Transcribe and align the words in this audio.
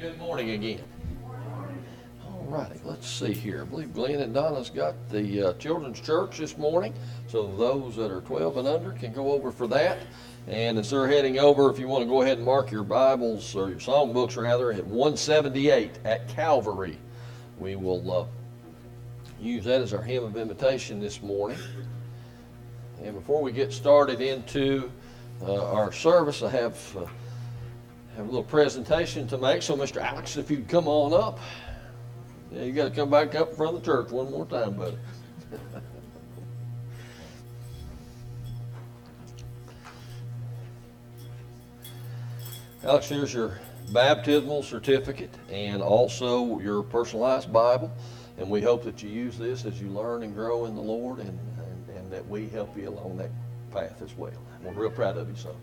good 0.00 0.18
morning 0.18 0.50
again. 0.50 0.82
All 2.26 2.44
righty, 2.48 2.78
let's 2.84 3.08
see 3.08 3.32
here. 3.32 3.62
I 3.62 3.64
believe 3.64 3.94
Glenn 3.94 4.20
and 4.20 4.34
Donna's 4.34 4.68
got 4.68 4.94
the 5.08 5.42
uh, 5.42 5.52
children's 5.54 6.00
church 6.00 6.36
this 6.36 6.58
morning, 6.58 6.92
so 7.28 7.46
those 7.56 7.96
that 7.96 8.10
are 8.10 8.20
12 8.20 8.58
and 8.58 8.68
under 8.68 8.92
can 8.92 9.12
go 9.14 9.32
over 9.32 9.50
for 9.50 9.66
that. 9.68 9.98
And 10.48 10.78
as 10.78 10.90
they're 10.90 11.08
heading 11.08 11.38
over, 11.38 11.70
if 11.70 11.78
you 11.78 11.88
want 11.88 12.02
to 12.02 12.08
go 12.08 12.20
ahead 12.20 12.36
and 12.36 12.44
mark 12.44 12.70
your 12.70 12.82
Bibles 12.82 13.56
or 13.56 13.70
your 13.70 13.78
songbooks 13.78 14.40
rather 14.40 14.70
at 14.70 14.86
178 14.86 15.98
at 16.04 16.28
Calvary, 16.28 16.98
we 17.58 17.74
will 17.76 18.12
uh, 18.12 18.26
use 19.40 19.64
that 19.64 19.80
as 19.80 19.94
our 19.94 20.02
hymn 20.02 20.24
of 20.24 20.36
invitation 20.36 21.00
this 21.00 21.22
morning. 21.22 21.58
And 23.02 23.14
before 23.14 23.40
we 23.40 23.50
get 23.50 23.72
started 23.72 24.20
into 24.20 24.92
uh, 25.42 25.72
our 25.72 25.90
service, 25.90 26.42
I 26.42 26.50
have. 26.50 26.96
Have 28.16 28.24
a 28.24 28.28
little 28.28 28.42
presentation 28.42 29.28
to 29.28 29.36
make. 29.36 29.60
So, 29.60 29.76
Mr. 29.76 30.00
Alex, 30.00 30.38
if 30.38 30.50
you'd 30.50 30.68
come 30.68 30.88
on 30.88 31.12
up. 31.12 31.38
Yeah, 32.50 32.62
you 32.62 32.72
got 32.72 32.84
to 32.84 32.90
come 32.94 33.10
back 33.10 33.34
up 33.34 33.50
in 33.50 33.56
front 33.56 33.76
of 33.76 33.82
the 33.82 33.86
church 33.86 34.10
one 34.10 34.30
more 34.30 34.46
time, 34.46 34.72
buddy. 34.74 34.96
Alex, 42.84 43.08
here's 43.08 43.34
your 43.34 43.58
baptismal 43.92 44.62
certificate 44.62 45.34
and 45.50 45.82
also 45.82 46.58
your 46.60 46.82
personalized 46.82 47.52
Bible. 47.52 47.92
And 48.38 48.48
we 48.48 48.62
hope 48.62 48.82
that 48.84 49.02
you 49.02 49.10
use 49.10 49.36
this 49.36 49.66
as 49.66 49.80
you 49.80 49.88
learn 49.88 50.22
and 50.22 50.34
grow 50.34 50.64
in 50.64 50.74
the 50.74 50.80
Lord 50.80 51.18
and, 51.18 51.28
and, 51.28 51.88
and 51.96 52.10
that 52.10 52.26
we 52.28 52.48
help 52.48 52.76
you 52.78 52.88
along 52.88 53.18
that 53.18 53.30
path 53.72 54.00
as 54.00 54.14
well. 54.14 54.32
We're 54.62 54.72
real 54.72 54.90
proud 54.90 55.18
of 55.18 55.28
you, 55.28 55.36
son. 55.36 55.54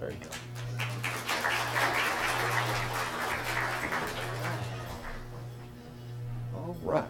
There 0.00 0.10
you 0.10 0.16
go. 0.22 0.28
All 6.72 6.78
right. 6.90 7.04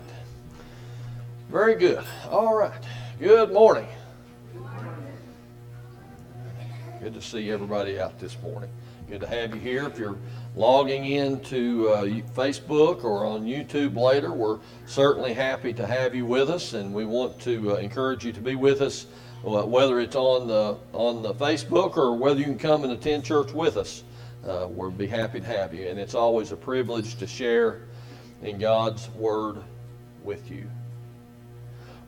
Very 1.49 1.77
good. 1.77 2.05
All 2.29 2.57
right. 2.57 2.83
Good 3.21 3.53
morning. 3.53 3.87
Good 7.01 7.15
to 7.15 7.23
see 7.23 7.49
everybody 7.49 8.01
out 8.01 8.19
this 8.19 8.37
morning. 8.43 8.71
Good 9.09 9.21
to 9.21 9.29
have 9.29 9.55
you 9.55 9.61
here. 9.61 9.87
If 9.87 9.99
you're 9.99 10.19
logging 10.57 11.05
into 11.05 11.91
uh, 11.91 12.05
Facebook 12.35 13.05
or 13.05 13.25
on 13.25 13.45
YouTube 13.45 13.95
later, 13.95 14.33
we're 14.33 14.59
certainly 14.87 15.33
happy 15.33 15.73
to 15.75 15.87
have 15.87 16.13
you 16.13 16.27
with 16.27 16.51
us, 16.51 16.73
and 16.73 16.93
we 16.93 17.05
want 17.05 17.39
to 17.43 17.73
uh, 17.73 17.75
encourage 17.77 18.25
you 18.25 18.33
to 18.33 18.41
be 18.41 18.57
with 18.57 18.83
us, 18.83 19.07
uh, 19.47 19.63
whether 19.63 20.01
it's 20.01 20.17
on 20.17 20.49
the 20.49 20.77
on 20.93 21.23
the 21.23 21.35
Facebook 21.35 21.97
or 21.97 22.17
whether 22.17 22.41
you 22.41 22.47
can 22.47 22.59
come 22.59 22.83
and 22.83 22.93
attend 22.93 23.25
church 23.25 23.53
with 23.53 23.77
us. 23.77 24.03
Uh, 24.45 24.67
we'll 24.69 24.91
be 24.91 25.07
happy 25.07 25.39
to 25.39 25.47
have 25.47 25.73
you, 25.73 25.87
and 25.87 26.01
it's 26.01 26.17
always 26.17 26.51
a 26.51 26.57
privilege 26.57 27.15
to 27.15 27.29
share 27.29 27.83
in 28.43 28.59
God's 28.59 29.09
Word 29.11 29.59
with 30.25 30.51
you. 30.51 30.69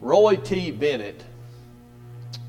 Roy 0.01 0.37
T. 0.37 0.71
Bennett, 0.71 1.25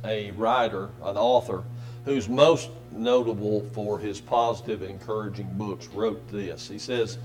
a 0.04 0.32
writer, 0.32 0.90
an 1.04 1.18
author, 1.18 1.64
who's 2.04 2.28
most 2.28 2.70
notable 2.92 3.68
for 3.74 3.98
his 4.00 4.20
positive 4.20 4.82
encouraging 4.82 5.50
books, 5.54 5.88
wrote 5.88 6.28
this. 6.30 6.68
He 6.68 6.78
says, 6.78 7.18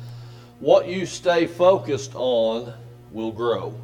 What 0.61 0.89
you 0.89 1.07
stay 1.07 1.47
focused 1.47 2.13
on 2.15 2.73
will 3.13 3.33
grow. 3.33 3.75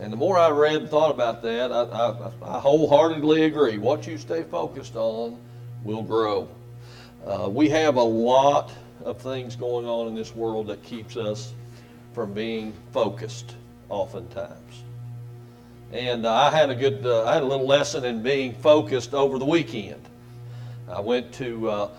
And 0.00 0.12
the 0.12 0.16
more 0.16 0.38
I 0.38 0.50
read 0.50 0.76
and 0.76 0.88
thought 0.88 1.10
about 1.10 1.42
that, 1.42 1.72
I, 1.72 1.82
I, 1.82 2.56
I 2.56 2.60
wholeheartedly 2.60 3.44
agree. 3.44 3.78
What 3.78 4.06
you 4.06 4.16
stay 4.16 4.44
focused 4.44 4.94
on 4.94 5.38
will 5.82 6.02
grow. 6.02 6.48
Uh, 7.26 7.48
we 7.48 7.68
have 7.68 7.96
a 7.96 8.02
lot 8.02 8.70
of 9.04 9.20
things 9.20 9.56
going 9.56 9.86
on 9.86 10.08
in 10.08 10.14
this 10.14 10.34
world 10.34 10.66
that 10.68 10.82
keeps 10.82 11.16
us 11.16 11.52
from 12.12 12.32
being 12.32 12.72
focused 12.92 13.54
oftentimes. 13.88 14.82
And 15.92 16.26
uh, 16.26 16.32
I 16.32 16.50
had 16.50 16.70
a 16.70 16.74
good, 16.74 17.06
uh, 17.06 17.24
I 17.24 17.34
had 17.34 17.42
a 17.42 17.46
little 17.46 17.66
lesson 17.66 18.04
in 18.04 18.22
being 18.22 18.54
focused 18.54 19.14
over 19.14 19.38
the 19.38 19.44
weekend. 19.44 20.02
I 20.90 21.00
went 21.00 21.32
to 21.34 21.70
uh, 21.70 21.90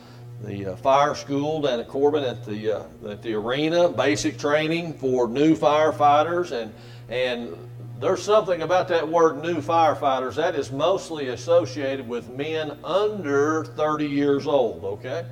the 0.44 0.74
uh, 0.74 0.76
fire 0.78 1.16
school 1.16 1.62
down 1.62 1.80
at 1.80 1.88
Corbin 1.88 2.24
at 2.24 2.46
the 2.46 2.80
uh, 2.80 2.84
at 3.10 3.22
the 3.22 3.34
arena, 3.34 3.90
basic 3.90 4.38
training 4.38 4.94
for 4.94 5.28
new 5.28 5.56
firefighters, 5.56 6.52
and 6.52 6.74
and 7.10 7.56
there's 8.00 8.24
something 8.24 8.62
about 8.62 8.88
that 8.88 9.08
word 9.08 9.44
new 9.44 9.58
firefighters 9.58 10.36
that 10.36 10.56
is 10.56 10.72
mostly 10.72 11.30
associated 11.30 12.08
with 12.08 12.30
men 12.30 12.78
under 12.84 13.66
30 13.66 14.06
years 14.06 14.48
old. 14.48 14.86
Okay. 14.86 15.26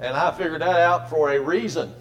And 0.00 0.16
I 0.16 0.30
figured 0.32 0.60
that 0.62 0.80
out 0.80 1.08
for 1.08 1.32
a 1.32 1.40
reason. 1.40 1.94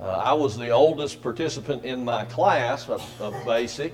Uh, 0.00 0.04
I 0.04 0.32
was 0.32 0.56
the 0.56 0.70
oldest 0.70 1.20
participant 1.20 1.84
in 1.84 2.02
my 2.02 2.24
class 2.24 2.88
of, 2.88 3.02
of 3.20 3.34
basic, 3.44 3.92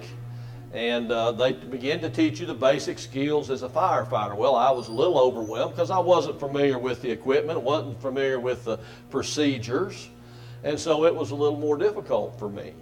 and 0.73 1.11
uh, 1.11 1.33
they 1.33 1.53
began 1.53 2.01
to 2.01 2.11
teach 2.11 2.39
you 2.39 2.47
the 2.47 2.55
basic 2.55 3.01
skills 3.01 3.51
as 3.51 3.65
a 3.65 3.69
firefighter. 3.69 4.37
Well, 4.37 4.55
I 4.55 4.71
was 4.71 4.87
a 4.87 4.93
little 4.93 5.19
overwhelmed 5.19 5.75
because 5.75 5.91
I 5.91 5.99
wasn't 5.99 6.39
familiar 6.39 6.79
with 6.79 7.03
the 7.03 7.11
equipment, 7.11 7.61
wasn't 7.61 8.01
familiar 8.01 8.39
with 8.39 8.65
the 8.65 8.79
procedures, 9.11 10.09
and 10.63 10.79
so 10.79 11.07
it 11.07 11.15
was 11.15 11.33
a 11.33 11.35
little 11.35 11.59
more 11.59 11.77
difficult 11.77 12.39
for 12.39 12.49
me. 12.49 12.73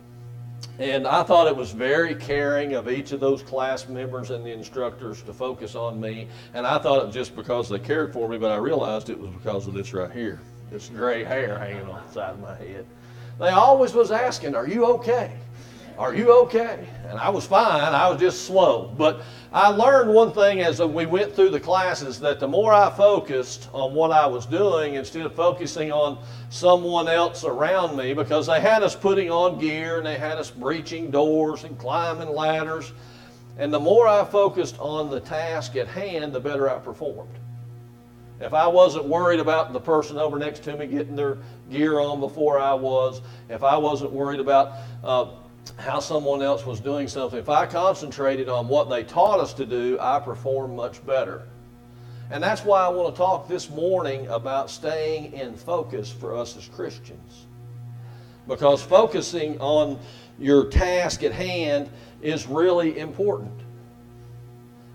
And 0.78 1.06
I 1.06 1.22
thought 1.22 1.46
it 1.46 1.56
was 1.56 1.70
very 1.70 2.14
caring 2.14 2.74
of 2.74 2.88
each 2.88 3.12
of 3.12 3.20
those 3.20 3.42
class 3.42 3.88
members 3.88 4.30
and 4.30 4.44
the 4.44 4.52
instructors 4.52 5.22
to 5.22 5.32
focus 5.32 5.74
on 5.74 6.00
me. 6.00 6.28
And 6.52 6.66
I 6.66 6.78
thought 6.78 7.00
it 7.02 7.06
was 7.06 7.14
just 7.14 7.36
because 7.36 7.68
they 7.68 7.78
cared 7.78 8.12
for 8.12 8.28
me, 8.28 8.38
but 8.38 8.50
I 8.50 8.56
realized 8.56 9.08
it 9.08 9.18
was 9.18 9.30
because 9.30 9.66
of 9.66 9.74
this 9.74 9.94
right 9.94 10.10
here, 10.10 10.40
this 10.70 10.88
gray 10.88 11.22
hair 11.22 11.58
hanging 11.58 11.88
on 11.88 12.02
the 12.06 12.12
side 12.12 12.30
of 12.30 12.40
my 12.40 12.56
head. 12.56 12.86
They 13.38 13.50
always 13.50 13.94
was 13.94 14.10
asking, 14.10 14.54
"Are 14.54 14.66
you 14.66 14.84
okay? 14.86 15.32
Are 15.98 16.14
you 16.14 16.32
okay?" 16.42 16.86
And 17.08 17.18
I 17.18 17.28
was 17.28 17.46
fine. 17.46 17.94
I 17.94 18.08
was 18.08 18.20
just 18.20 18.46
slow. 18.46 18.92
But 18.96 19.22
I 19.52 19.68
learned 19.68 20.12
one 20.12 20.32
thing 20.32 20.62
as 20.62 20.80
we 20.80 21.06
went 21.06 21.34
through 21.34 21.50
the 21.50 21.60
classes 21.60 22.18
that 22.20 22.40
the 22.40 22.48
more 22.48 22.72
I 22.72 22.90
focused 22.90 23.68
on 23.72 23.94
what 23.94 24.10
I 24.10 24.26
was 24.26 24.46
doing 24.46 24.94
instead 24.94 25.24
of 25.24 25.34
focusing 25.34 25.92
on 25.92 26.18
someone 26.50 27.06
else 27.06 27.44
around 27.44 27.96
me, 27.96 28.14
because 28.14 28.46
they 28.46 28.60
had 28.60 28.82
us 28.82 28.96
putting 28.96 29.30
on 29.30 29.60
gear 29.60 29.98
and 29.98 30.06
they 30.06 30.16
had 30.16 30.38
us 30.38 30.50
breaching 30.50 31.10
doors 31.10 31.62
and 31.62 31.78
climbing 31.78 32.28
ladders. 32.28 32.92
And 33.56 33.72
the 33.72 33.78
more 33.78 34.08
I 34.08 34.24
focused 34.24 34.76
on 34.80 35.10
the 35.10 35.20
task 35.20 35.76
at 35.76 35.86
hand, 35.86 36.32
the 36.32 36.40
better 36.40 36.68
I 36.68 36.80
performed. 36.80 37.30
If 38.40 38.52
I 38.52 38.66
wasn't 38.66 39.04
worried 39.04 39.38
about 39.38 39.72
the 39.72 39.78
person 39.78 40.18
over 40.18 40.40
next 40.40 40.64
to 40.64 40.76
me 40.76 40.88
getting 40.88 41.14
their 41.14 41.38
gear 41.70 42.00
on 42.00 42.18
before 42.18 42.58
I 42.58 42.74
was, 42.74 43.20
if 43.48 43.62
I 43.62 43.76
wasn't 43.76 44.10
worried 44.10 44.40
about 44.40 44.72
uh, 45.04 45.26
how 45.76 46.00
someone 46.00 46.42
else 46.42 46.66
was 46.66 46.80
doing 46.80 47.08
something, 47.08 47.38
if 47.38 47.48
I 47.48 47.66
concentrated 47.66 48.48
on 48.48 48.68
what 48.68 48.90
they 48.90 49.04
taught 49.04 49.40
us 49.40 49.54
to 49.54 49.66
do, 49.66 49.98
I 50.00 50.20
performed 50.20 50.76
much 50.76 51.04
better. 51.06 51.42
And 52.30 52.42
that's 52.42 52.64
why 52.64 52.80
I 52.80 52.88
want 52.88 53.14
to 53.14 53.18
talk 53.18 53.48
this 53.48 53.70
morning 53.70 54.26
about 54.28 54.70
staying 54.70 55.32
in 55.32 55.54
focus 55.54 56.10
for 56.10 56.36
us 56.36 56.56
as 56.56 56.66
Christians. 56.68 57.46
Because 58.48 58.82
focusing 58.82 59.58
on 59.60 59.98
your 60.38 60.66
task 60.66 61.22
at 61.22 61.32
hand 61.32 61.90
is 62.22 62.46
really 62.46 62.98
important. 62.98 63.60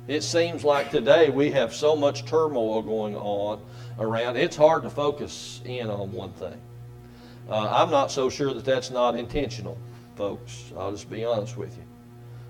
It 0.08 0.24
seems 0.24 0.64
like 0.64 0.90
today 0.90 1.30
we 1.30 1.52
have 1.52 1.74
so 1.74 1.96
much 1.96 2.26
turmoil 2.26 2.82
going 2.82 3.16
on 3.16 3.62
around, 4.00 4.38
it's 4.38 4.56
hard 4.56 4.84
to 4.84 4.90
focus 4.90 5.62
in 5.66 5.90
on 5.90 6.12
one 6.12 6.32
thing. 6.34 6.60
Uh, 7.48 7.68
I'm 7.70 7.92
not 7.92 8.12
so 8.12 8.30
sure 8.30 8.54
that 8.54 8.66
that's 8.66 8.92
not 8.92 9.16
intentional, 9.16 9.78
folks. 10.20 10.74
I'll 10.78 10.92
just 10.92 11.10
be 11.10 11.24
honest 11.24 11.56
with 11.56 11.78
you. 11.78 11.84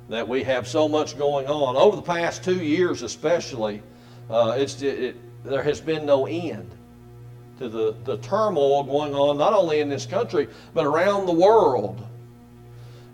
That 0.09 0.27
we 0.27 0.41
have 0.41 0.67
so 0.67 0.89
much 0.89 1.15
going 1.19 1.45
on. 1.45 1.75
Over 1.75 1.97
the 1.97 2.01
past 2.01 2.43
two 2.43 2.63
years, 2.63 3.03
especially, 3.03 3.83
uh, 4.27 4.55
it's, 4.57 4.81
it, 4.81 4.99
it, 4.99 5.43
there 5.43 5.61
has 5.61 5.79
been 5.79 6.03
no 6.03 6.25
end 6.25 6.67
to 7.59 7.69
the, 7.69 7.95
the 8.05 8.17
turmoil 8.17 8.81
going 8.81 9.13
on, 9.13 9.37
not 9.37 9.53
only 9.53 9.81
in 9.81 9.87
this 9.87 10.07
country, 10.07 10.47
but 10.73 10.83
around 10.83 11.27
the 11.27 11.31
world. 11.31 12.03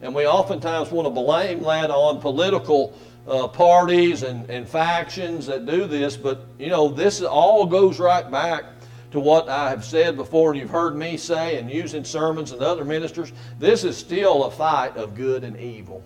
And 0.01 0.15
we 0.15 0.25
oftentimes 0.25 0.89
want 0.89 1.05
to 1.05 1.09
blame 1.09 1.61
that 1.63 1.91
on 1.91 2.21
political 2.21 2.97
uh, 3.27 3.49
parties 3.49 4.23
and, 4.23 4.49
and 4.49 4.65
factions 4.69 5.47
that 5.47 5.65
do 5.65 5.85
this, 5.85 6.15
but 6.15 6.45
you 6.57 6.69
know, 6.69 6.87
this 6.87 7.21
all 7.21 7.65
goes 7.65 7.99
right 7.99 8.31
back 8.31 8.74
to 9.15 9.19
what 9.21 9.49
I 9.49 9.69
have 9.69 9.83
said 9.83 10.15
before, 10.17 10.51
and 10.51 10.59
you've 10.59 10.69
heard 10.69 10.95
me 10.95 11.17
say 11.17 11.57
and 11.57 11.71
use 11.71 11.93
in 11.93 12.05
sermons 12.05 12.51
and 12.51 12.61
other 12.61 12.85
ministers. 12.85 13.31
This 13.57 13.83
is 13.83 13.97
still 13.97 14.43
a 14.43 14.51
fight 14.51 14.95
of 14.97 15.15
good 15.15 15.43
and 15.43 15.57
evil. 15.57 16.03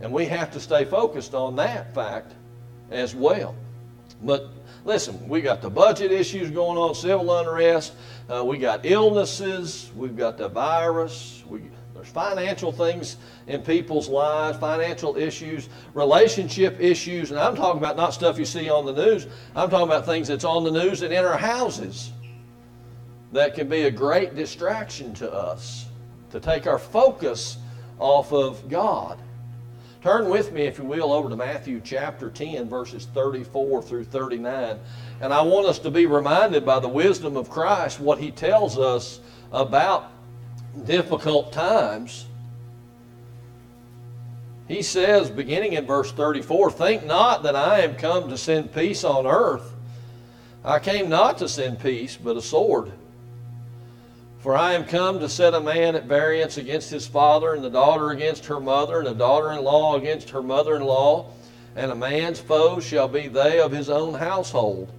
And 0.00 0.12
we 0.12 0.26
have 0.26 0.50
to 0.52 0.60
stay 0.60 0.84
focused 0.84 1.34
on 1.34 1.56
that 1.56 1.94
fact 1.94 2.34
as 2.90 3.14
well. 3.14 3.54
But 4.22 4.50
listen, 4.84 5.28
we 5.28 5.40
got 5.40 5.62
the 5.62 5.70
budget 5.70 6.12
issues 6.12 6.50
going 6.50 6.76
on, 6.76 6.94
civil 6.94 7.36
unrest, 7.38 7.94
uh, 8.28 8.44
we 8.44 8.58
got 8.58 8.84
illnesses, 8.84 9.90
we've 9.96 10.16
got 10.16 10.36
the 10.36 10.48
virus, 10.48 11.42
we 11.48 11.62
there's 12.02 12.12
financial 12.12 12.72
things 12.72 13.16
in 13.46 13.62
people's 13.62 14.08
lives, 14.08 14.58
financial 14.58 15.16
issues, 15.16 15.68
relationship 15.94 16.80
issues, 16.80 17.30
and 17.30 17.38
I'm 17.38 17.54
talking 17.54 17.78
about 17.78 17.96
not 17.96 18.12
stuff 18.12 18.40
you 18.40 18.44
see 18.44 18.68
on 18.68 18.84
the 18.86 18.92
news. 18.92 19.28
I'm 19.54 19.70
talking 19.70 19.86
about 19.86 20.04
things 20.04 20.26
that's 20.26 20.42
on 20.42 20.64
the 20.64 20.72
news 20.72 21.02
and 21.02 21.12
in 21.12 21.24
our 21.24 21.38
houses. 21.38 22.10
that 23.30 23.54
can 23.54 23.68
be 23.68 23.82
a 23.82 23.90
great 23.90 24.34
distraction 24.34 25.14
to 25.14 25.32
us, 25.32 25.86
to 26.30 26.40
take 26.40 26.66
our 26.66 26.78
focus 26.78 27.56
off 27.98 28.32
of 28.32 28.68
God. 28.68 29.18
Turn 30.02 30.28
with 30.28 30.52
me, 30.52 30.62
if 30.62 30.78
you 30.78 30.84
will, 30.84 31.12
over 31.12 31.30
to 31.30 31.36
Matthew 31.36 31.80
chapter 31.82 32.28
10, 32.28 32.68
verses 32.68 33.06
34 33.14 33.82
through 33.82 34.04
39. 34.04 34.78
And 35.20 35.32
I 35.32 35.40
want 35.40 35.66
us 35.66 35.78
to 35.78 35.90
be 35.90 36.06
reminded 36.06 36.66
by 36.66 36.80
the 36.80 36.88
wisdom 36.88 37.36
of 37.36 37.48
Christ 37.48 38.00
what 38.00 38.18
he 38.18 38.32
tells 38.32 38.76
us 38.76 39.20
about 39.52 40.11
difficult 40.84 41.52
times. 41.52 42.26
He 44.68 44.82
says, 44.82 45.30
beginning 45.30 45.74
in 45.74 45.86
verse 45.86 46.12
34, 46.12 46.70
Think 46.70 47.04
not 47.04 47.42
that 47.42 47.56
I 47.56 47.80
am 47.80 47.96
come 47.96 48.28
to 48.28 48.38
send 48.38 48.72
peace 48.72 49.04
on 49.04 49.26
earth. 49.26 49.74
I 50.64 50.78
came 50.78 51.08
not 51.08 51.38
to 51.38 51.48
send 51.48 51.80
peace, 51.80 52.16
but 52.16 52.36
a 52.36 52.42
sword. 52.42 52.92
For 54.38 54.56
I 54.56 54.72
am 54.72 54.84
come 54.84 55.20
to 55.20 55.28
set 55.28 55.54
a 55.54 55.60
man 55.60 55.94
at 55.94 56.04
variance 56.04 56.56
against 56.56 56.90
his 56.90 57.06
father, 57.06 57.54
and 57.54 57.62
the 57.62 57.70
daughter 57.70 58.10
against 58.10 58.46
her 58.46 58.60
mother, 58.60 58.98
and 58.98 59.06
the 59.06 59.14
daughter 59.14 59.52
in 59.52 59.62
law 59.62 59.96
against 59.96 60.30
her 60.30 60.42
mother 60.42 60.76
in 60.76 60.82
law, 60.82 61.30
and 61.76 61.90
a 61.90 61.94
man's 61.94 62.40
foes 62.40 62.84
shall 62.84 63.08
be 63.08 63.28
they 63.28 63.60
of 63.60 63.72
his 63.72 63.88
own 63.88 64.14
household. 64.14 64.92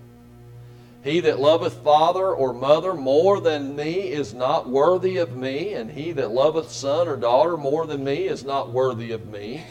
He 1.03 1.19
that 1.19 1.39
loveth 1.39 1.83
father 1.83 2.33
or 2.33 2.53
mother 2.53 2.93
more 2.93 3.41
than 3.41 3.75
me 3.75 3.93
is 3.93 4.33
not 4.33 4.69
worthy 4.69 5.17
of 5.17 5.35
me, 5.35 5.73
and 5.73 5.91
he 5.91 6.13
that 6.13 6.31
loveth 6.31 6.71
son 6.71 7.07
or 7.07 7.17
daughter 7.17 7.57
more 7.57 7.85
than 7.85 8.03
me 8.03 8.27
is 8.27 8.45
not 8.45 8.71
worthy 8.71 9.11
of 9.11 9.27
me. 9.27 9.65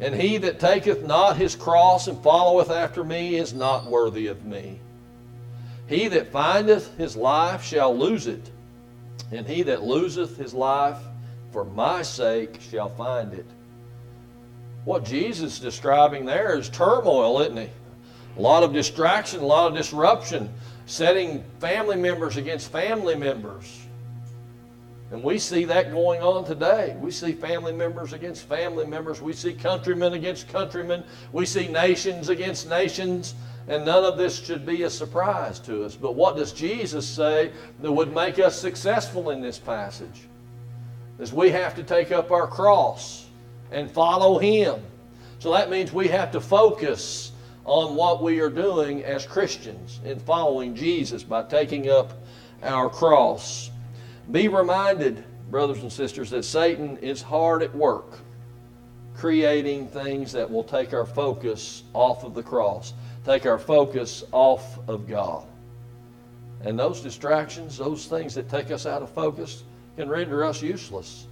And 0.00 0.14
he 0.14 0.38
that 0.38 0.58
taketh 0.58 1.04
not 1.04 1.36
his 1.36 1.54
cross 1.54 2.08
and 2.08 2.20
followeth 2.20 2.70
after 2.70 3.04
me 3.04 3.36
is 3.36 3.54
not 3.54 3.86
worthy 3.86 4.26
of 4.26 4.44
me. 4.44 4.80
He 5.86 6.08
that 6.08 6.32
findeth 6.32 6.96
his 6.96 7.14
life 7.14 7.62
shall 7.62 7.96
lose 7.96 8.26
it 8.26 8.50
and 9.32 9.46
he 9.46 9.62
that 9.62 9.82
loseth 9.82 10.36
his 10.36 10.54
life 10.54 10.98
for 11.52 11.64
my 11.64 12.02
sake 12.02 12.60
shall 12.60 12.88
find 12.90 13.32
it. 13.34 13.46
What 14.84 15.04
Jesus 15.04 15.54
is 15.54 15.60
describing 15.60 16.24
there 16.24 16.58
is 16.58 16.68
turmoil, 16.68 17.40
isn't 17.40 17.56
he? 17.56 17.70
A 18.36 18.40
lot 18.40 18.62
of 18.62 18.72
distraction, 18.72 19.40
a 19.40 19.46
lot 19.46 19.70
of 19.70 19.76
disruption, 19.76 20.52
setting 20.86 21.44
family 21.60 21.96
members 21.96 22.36
against 22.36 22.72
family 22.72 23.14
members. 23.14 23.86
And 25.10 25.22
we 25.22 25.38
see 25.38 25.64
that 25.66 25.92
going 25.92 26.22
on 26.22 26.44
today. 26.44 26.96
We 27.00 27.12
see 27.12 27.32
family 27.32 27.72
members 27.72 28.12
against 28.12 28.48
family 28.48 28.86
members. 28.86 29.22
We 29.22 29.32
see 29.32 29.52
countrymen 29.52 30.14
against 30.14 30.48
countrymen. 30.48 31.04
We 31.32 31.46
see 31.46 31.68
nations 31.68 32.28
against 32.28 32.68
nations. 32.68 33.34
And 33.68 33.84
none 33.84 34.04
of 34.04 34.18
this 34.18 34.44
should 34.44 34.66
be 34.66 34.82
a 34.82 34.90
surprise 34.90 35.60
to 35.60 35.84
us. 35.84 35.94
But 35.94 36.16
what 36.16 36.36
does 36.36 36.52
Jesus 36.52 37.06
say 37.06 37.52
that 37.80 37.92
would 37.92 38.12
make 38.12 38.38
us 38.40 38.58
successful 38.58 39.30
in 39.30 39.40
this 39.40 39.58
passage? 39.58 40.22
Is 41.20 41.32
we 41.32 41.50
have 41.50 41.76
to 41.76 41.84
take 41.84 42.10
up 42.10 42.32
our 42.32 42.48
cross 42.48 43.26
and 43.70 43.90
follow 43.90 44.38
Him. 44.38 44.80
So 45.38 45.52
that 45.52 45.70
means 45.70 45.92
we 45.92 46.08
have 46.08 46.32
to 46.32 46.40
focus 46.40 47.32
on 47.64 47.94
what 47.94 48.22
we 48.22 48.40
are 48.40 48.50
doing 48.50 49.04
as 49.04 49.26
Christians 49.26 50.00
in 50.04 50.18
following 50.18 50.74
Jesus 50.74 51.22
by 51.22 51.42
taking 51.42 51.88
up 51.88 52.12
our 52.62 52.88
cross. 52.88 53.70
Be 54.30 54.48
reminded, 54.48 55.24
brothers 55.50 55.82
and 55.82 55.92
sisters, 55.92 56.30
that 56.30 56.44
Satan 56.44 56.98
is 56.98 57.22
hard 57.22 57.62
at 57.62 57.74
work 57.74 58.18
creating 59.16 59.86
things 59.86 60.32
that 60.32 60.50
will 60.50 60.64
take 60.64 60.92
our 60.92 61.06
focus 61.06 61.84
off 61.94 62.24
of 62.24 62.34
the 62.34 62.42
cross 62.42 62.94
take 63.24 63.46
our 63.46 63.58
focus 63.58 64.24
off 64.32 64.78
of 64.88 65.08
God. 65.08 65.46
And 66.62 66.78
those 66.78 67.00
distractions, 67.00 67.76
those 67.76 68.06
things 68.06 68.34
that 68.34 68.48
take 68.48 68.70
us 68.70 68.86
out 68.86 69.02
of 69.02 69.10
focus, 69.10 69.64
can 69.96 70.08
render 70.08 70.44
us 70.44 70.62
useless 70.62 71.26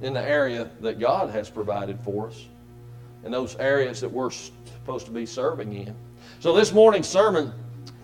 in 0.00 0.14
the 0.14 0.22
area 0.22 0.70
that 0.80 0.98
God 0.98 1.30
has 1.30 1.48
provided 1.48 1.98
for 2.00 2.28
us, 2.28 2.46
in 3.24 3.32
those 3.32 3.56
areas 3.56 4.00
that 4.00 4.10
we're 4.10 4.30
supposed 4.30 5.06
to 5.06 5.12
be 5.12 5.26
serving 5.26 5.72
in. 5.72 5.94
So 6.40 6.54
this 6.54 6.72
morning's 6.72 7.08
sermon 7.08 7.52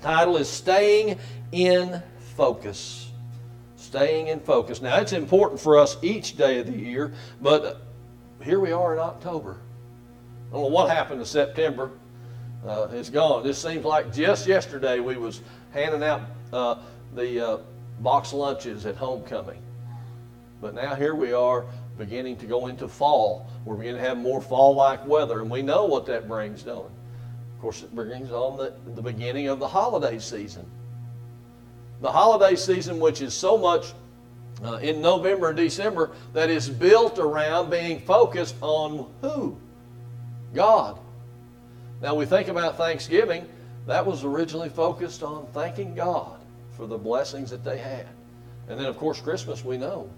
title 0.01 0.37
is 0.37 0.49
Staying 0.49 1.19
in 1.53 2.03
Focus. 2.37 3.11
Staying 3.77 4.29
in 4.29 4.41
focus. 4.41 4.83
Now, 4.83 4.99
it's 4.99 5.13
important 5.13 5.61
for 5.61 5.79
us 5.79 5.97
each 6.03 6.37
day 6.37 6.59
of 6.59 6.67
the 6.67 6.77
year, 6.77 7.15
but 7.41 7.83
here 8.43 8.61
we 8.61 8.71
are 8.71 8.93
in 8.93 8.99
October. 8.99 9.57
I 10.49 10.53
don't 10.53 10.63
know 10.63 10.69
what 10.69 10.91
happened 10.91 11.21
to 11.21 11.27
September 11.27 11.91
uh, 12.67 12.89
it's 12.93 13.11
gone. 13.11 13.45
This 13.45 13.59
seems 13.59 13.85
like 13.85 14.13
just 14.13 14.47
yesterday 14.47 15.01
we 15.01 15.17
was 15.17 15.43
handing 15.73 16.03
out 16.03 16.23
uh, 16.53 16.77
the 17.15 17.47
uh, 17.47 17.59
box 18.01 18.33
lunches 18.33 18.85
at 18.87 18.97
homecoming. 18.97 19.63
But 20.61 20.75
now 20.75 20.95
here 20.95 21.15
we 21.15 21.33
are 21.33 21.67
beginning 21.99 22.37
to 22.37 22.47
go 22.47 22.69
into 22.69 22.89
fall. 22.89 23.51
We're 23.65 23.75
beginning 23.75 24.01
to 24.01 24.09
have 24.09 24.19
more 24.19 24.41
fall-like 24.41 25.05
weather, 25.07 25.41
and 25.41 25.51
we 25.51 25.63
know 25.63 25.85
what 25.85 26.07
that 26.07 26.29
brings, 26.29 26.63
don't 26.63 26.87
it? 26.87 26.93
Of 27.57 27.63
course, 27.63 27.83
it 27.83 27.93
brings 27.95 28.31
on 28.31 28.57
the, 28.57 28.73
the 28.95 29.03
beginning 29.03 29.49
of 29.49 29.59
the 29.59 29.67
holiday 29.67 30.19
season. 30.21 30.65
The 32.01 32.13
holiday 32.13 32.55
season, 32.55 33.01
which 33.01 33.21
is 33.21 33.35
so 33.35 33.59
much 33.59 33.93
uh, 34.63 34.77
in 34.77 35.03
November 35.03 35.49
and 35.49 35.57
December, 35.57 36.13
that 36.33 36.51
is 36.51 36.69
built 36.69 37.19
around 37.19 37.71
being 37.71 38.01
focused 38.01 38.55
on 38.61 39.13
who? 39.21 39.57
God. 40.55 41.01
Now, 42.01 42.15
we 42.15 42.27
think 42.27 42.47
about 42.47 42.77
Thanksgiving, 42.77 43.49
that 43.87 44.07
was 44.07 44.23
originally 44.23 44.69
focused 44.69 45.25
on 45.25 45.47
thanking 45.53 45.95
God 45.97 46.39
for 46.77 46.87
the 46.87 46.97
blessings 46.97 47.51
that 47.51 47.65
they 47.65 47.79
had. 47.79 48.07
And 48.69 48.79
then, 48.79 48.87
of 48.87 48.97
course, 48.99 49.21
Christmas, 49.21 49.65
we 49.65 49.79
know. 49.79 50.09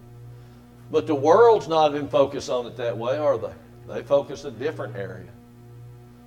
But 0.91 1.07
the 1.07 1.15
world's 1.15 1.69
not 1.69 1.95
even 1.95 2.09
focused 2.09 2.51
on 2.51 2.67
it 2.67 2.77
that 2.77 2.97
way, 2.97 3.17
are 3.17 3.39
they? 3.39 3.53
They 3.89 4.03
focus 4.03 4.45
a 4.45 4.51
different 4.51 4.97
area. 4.97 5.31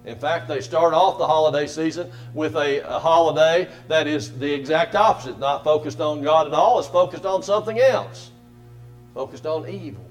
In 0.05 0.17
fact, 0.17 0.47
they 0.49 0.59
start 0.59 0.93
off 0.93 1.17
the 1.17 1.25
holiday 1.25 1.65
season 1.65 2.11
with 2.33 2.55
a, 2.55 2.81
a, 2.81 2.99
holiday 2.99 3.69
that 3.87 4.05
is 4.05 4.37
the 4.37 4.53
exact 4.53 4.95
opposite, 4.95 5.39
not 5.39 5.63
focused 5.63 6.01
on 6.01 6.21
God 6.21 6.47
at 6.47 6.53
all, 6.53 6.79
it's 6.79 6.89
focused 6.89 7.25
on 7.25 7.41
something 7.41 7.79
else, 7.79 8.31
focused 9.13 9.45
on 9.45 9.67
evil. 9.69 10.03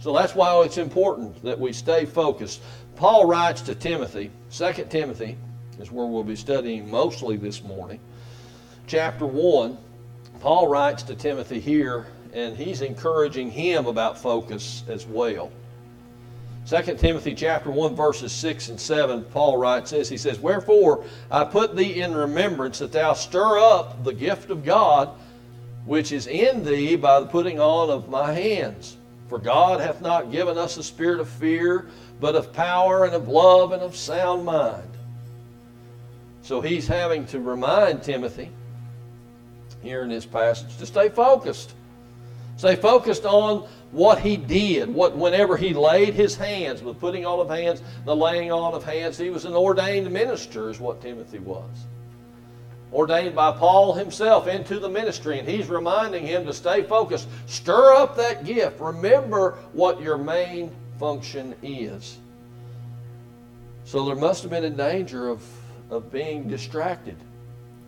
So 0.00 0.12
that's 0.12 0.34
why 0.34 0.62
it's 0.64 0.76
important 0.76 1.42
that 1.44 1.58
we 1.58 1.72
stay 1.72 2.04
focused. 2.04 2.60
Paul 2.96 3.26
writes 3.26 3.62
to 3.62 3.74
Timothy, 3.74 4.30
2 4.50 4.72
Timothy 4.90 5.38
is 5.80 5.90
where 5.90 6.06
we'll 6.06 6.22
be 6.22 6.36
studying 6.36 6.90
mostly 6.90 7.36
this 7.36 7.62
morning. 7.62 8.00
Chapter 8.86 9.24
1, 9.24 9.78
Paul 10.40 10.68
writes 10.68 11.02
to 11.04 11.14
Timothy 11.14 11.58
here, 11.58 12.06
and 12.36 12.54
he's 12.54 12.82
encouraging 12.82 13.50
him 13.50 13.86
about 13.86 14.18
focus 14.18 14.84
as 14.88 15.06
well. 15.06 15.50
2 16.68 16.96
Timothy 16.96 17.34
chapter 17.34 17.70
1 17.70 17.96
verses 17.96 18.30
6 18.32 18.68
and 18.68 18.80
7 18.80 19.24
Paul 19.24 19.56
writes 19.56 19.92
this 19.92 20.08
he 20.08 20.16
says 20.16 20.40
wherefore 20.40 21.04
I 21.30 21.44
put 21.44 21.76
thee 21.76 22.00
in 22.00 22.12
remembrance 22.12 22.80
that 22.80 22.90
thou 22.90 23.12
stir 23.12 23.58
up 23.58 24.02
the 24.02 24.12
gift 24.12 24.50
of 24.50 24.64
God 24.64 25.10
which 25.84 26.10
is 26.10 26.26
in 26.26 26.64
thee 26.64 26.96
by 26.96 27.20
the 27.20 27.26
putting 27.26 27.60
on 27.60 27.88
of 27.88 28.08
my 28.08 28.32
hands 28.32 28.96
for 29.28 29.38
God 29.38 29.80
hath 29.80 30.02
not 30.02 30.32
given 30.32 30.58
us 30.58 30.76
a 30.76 30.82
spirit 30.82 31.20
of 31.20 31.28
fear 31.28 31.86
but 32.20 32.34
of 32.34 32.52
power 32.52 33.04
and 33.04 33.14
of 33.14 33.28
love 33.28 33.72
and 33.72 33.82
of 33.82 33.94
sound 33.94 34.44
mind. 34.44 34.90
So 36.42 36.60
he's 36.60 36.88
having 36.88 37.26
to 37.26 37.40
remind 37.40 38.02
Timothy 38.02 38.50
here 39.82 40.02
in 40.02 40.08
this 40.08 40.26
passage 40.26 40.76
to 40.78 40.86
stay 40.86 41.08
focused. 41.10 41.74
Stay 42.56 42.74
focused 42.74 43.24
on 43.24 43.68
what 43.92 44.18
he 44.18 44.36
did, 44.36 44.92
what 44.92 45.16
whenever 45.16 45.56
he 45.56 45.74
laid 45.74 46.14
his 46.14 46.34
hands, 46.34 46.80
the 46.80 46.94
putting 46.94 47.26
on 47.26 47.38
of 47.38 47.50
hands, 47.50 47.82
the 48.04 48.16
laying 48.16 48.50
on 48.50 48.72
of 48.74 48.82
hands, 48.82 49.18
he 49.18 49.30
was 49.30 49.44
an 49.44 49.54
ordained 49.54 50.10
minister, 50.10 50.70
is 50.70 50.80
what 50.80 51.00
Timothy 51.02 51.38
was. 51.38 51.86
Ordained 52.92 53.34
by 53.34 53.52
Paul 53.52 53.92
himself 53.94 54.46
into 54.46 54.78
the 54.78 54.88
ministry, 54.88 55.38
and 55.38 55.46
he's 55.46 55.68
reminding 55.68 56.26
him 56.26 56.46
to 56.46 56.52
stay 56.52 56.82
focused. 56.82 57.28
Stir 57.46 57.94
up 57.94 58.16
that 58.16 58.44
gift. 58.44 58.80
Remember 58.80 59.58
what 59.72 60.00
your 60.00 60.16
main 60.16 60.70
function 60.98 61.54
is. 61.62 62.18
So 63.84 64.04
there 64.06 64.16
must 64.16 64.42
have 64.42 64.50
been 64.50 64.64
a 64.64 64.70
danger 64.70 65.28
of, 65.28 65.42
of 65.90 66.10
being 66.10 66.48
distracted 66.48 67.16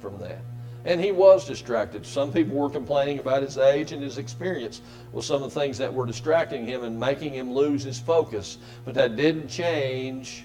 from 0.01 0.19
that. 0.19 0.43
And 0.88 1.04
he 1.04 1.12
was 1.12 1.47
distracted. 1.47 2.07
Some 2.07 2.33
people 2.33 2.57
were 2.57 2.71
complaining 2.71 3.18
about 3.18 3.42
his 3.42 3.59
age 3.59 3.92
and 3.92 4.02
his 4.02 4.16
experience 4.16 4.80
with 5.12 5.26
some 5.26 5.42
of 5.42 5.52
the 5.52 5.61
things 5.61 5.76
that 5.76 5.92
were 5.92 6.07
distracting 6.07 6.64
him 6.64 6.83
and 6.83 6.99
making 6.99 7.35
him 7.35 7.52
lose 7.52 7.83
his 7.83 8.00
focus. 8.00 8.57
But 8.87 8.95
that 8.95 9.14
didn't 9.14 9.49
change 9.49 10.45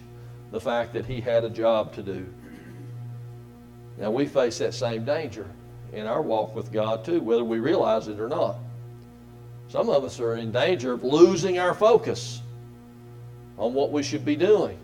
the 0.51 0.59
fact 0.59 0.91
that 0.93 1.05
he 1.05 1.21
had 1.21 1.45
a 1.45 1.49
job 1.49 1.93
to 1.93 2.03
do. 2.03 2.25
Now 3.97 4.11
we 4.11 4.25
face 4.25 4.57
that 4.57 4.73
same 4.73 5.05
danger 5.05 5.47
in 5.93 6.07
our 6.07 6.21
walk 6.21 6.53
with 6.53 6.73
God 6.73 7.05
too, 7.05 7.21
whether 7.21 7.45
we 7.45 7.59
realize 7.59 8.09
it 8.09 8.19
or 8.19 8.27
not. 8.27 8.57
Some 9.69 9.89
of 9.89 10.03
us 10.03 10.19
are 10.19 10.35
in 10.35 10.51
danger 10.51 10.91
of 10.91 11.05
losing 11.05 11.57
our 11.57 11.73
focus 11.73 12.41
on 13.57 13.73
what 13.73 13.93
we 13.93 14.03
should 14.03 14.25
be 14.25 14.35
doing. 14.35 14.77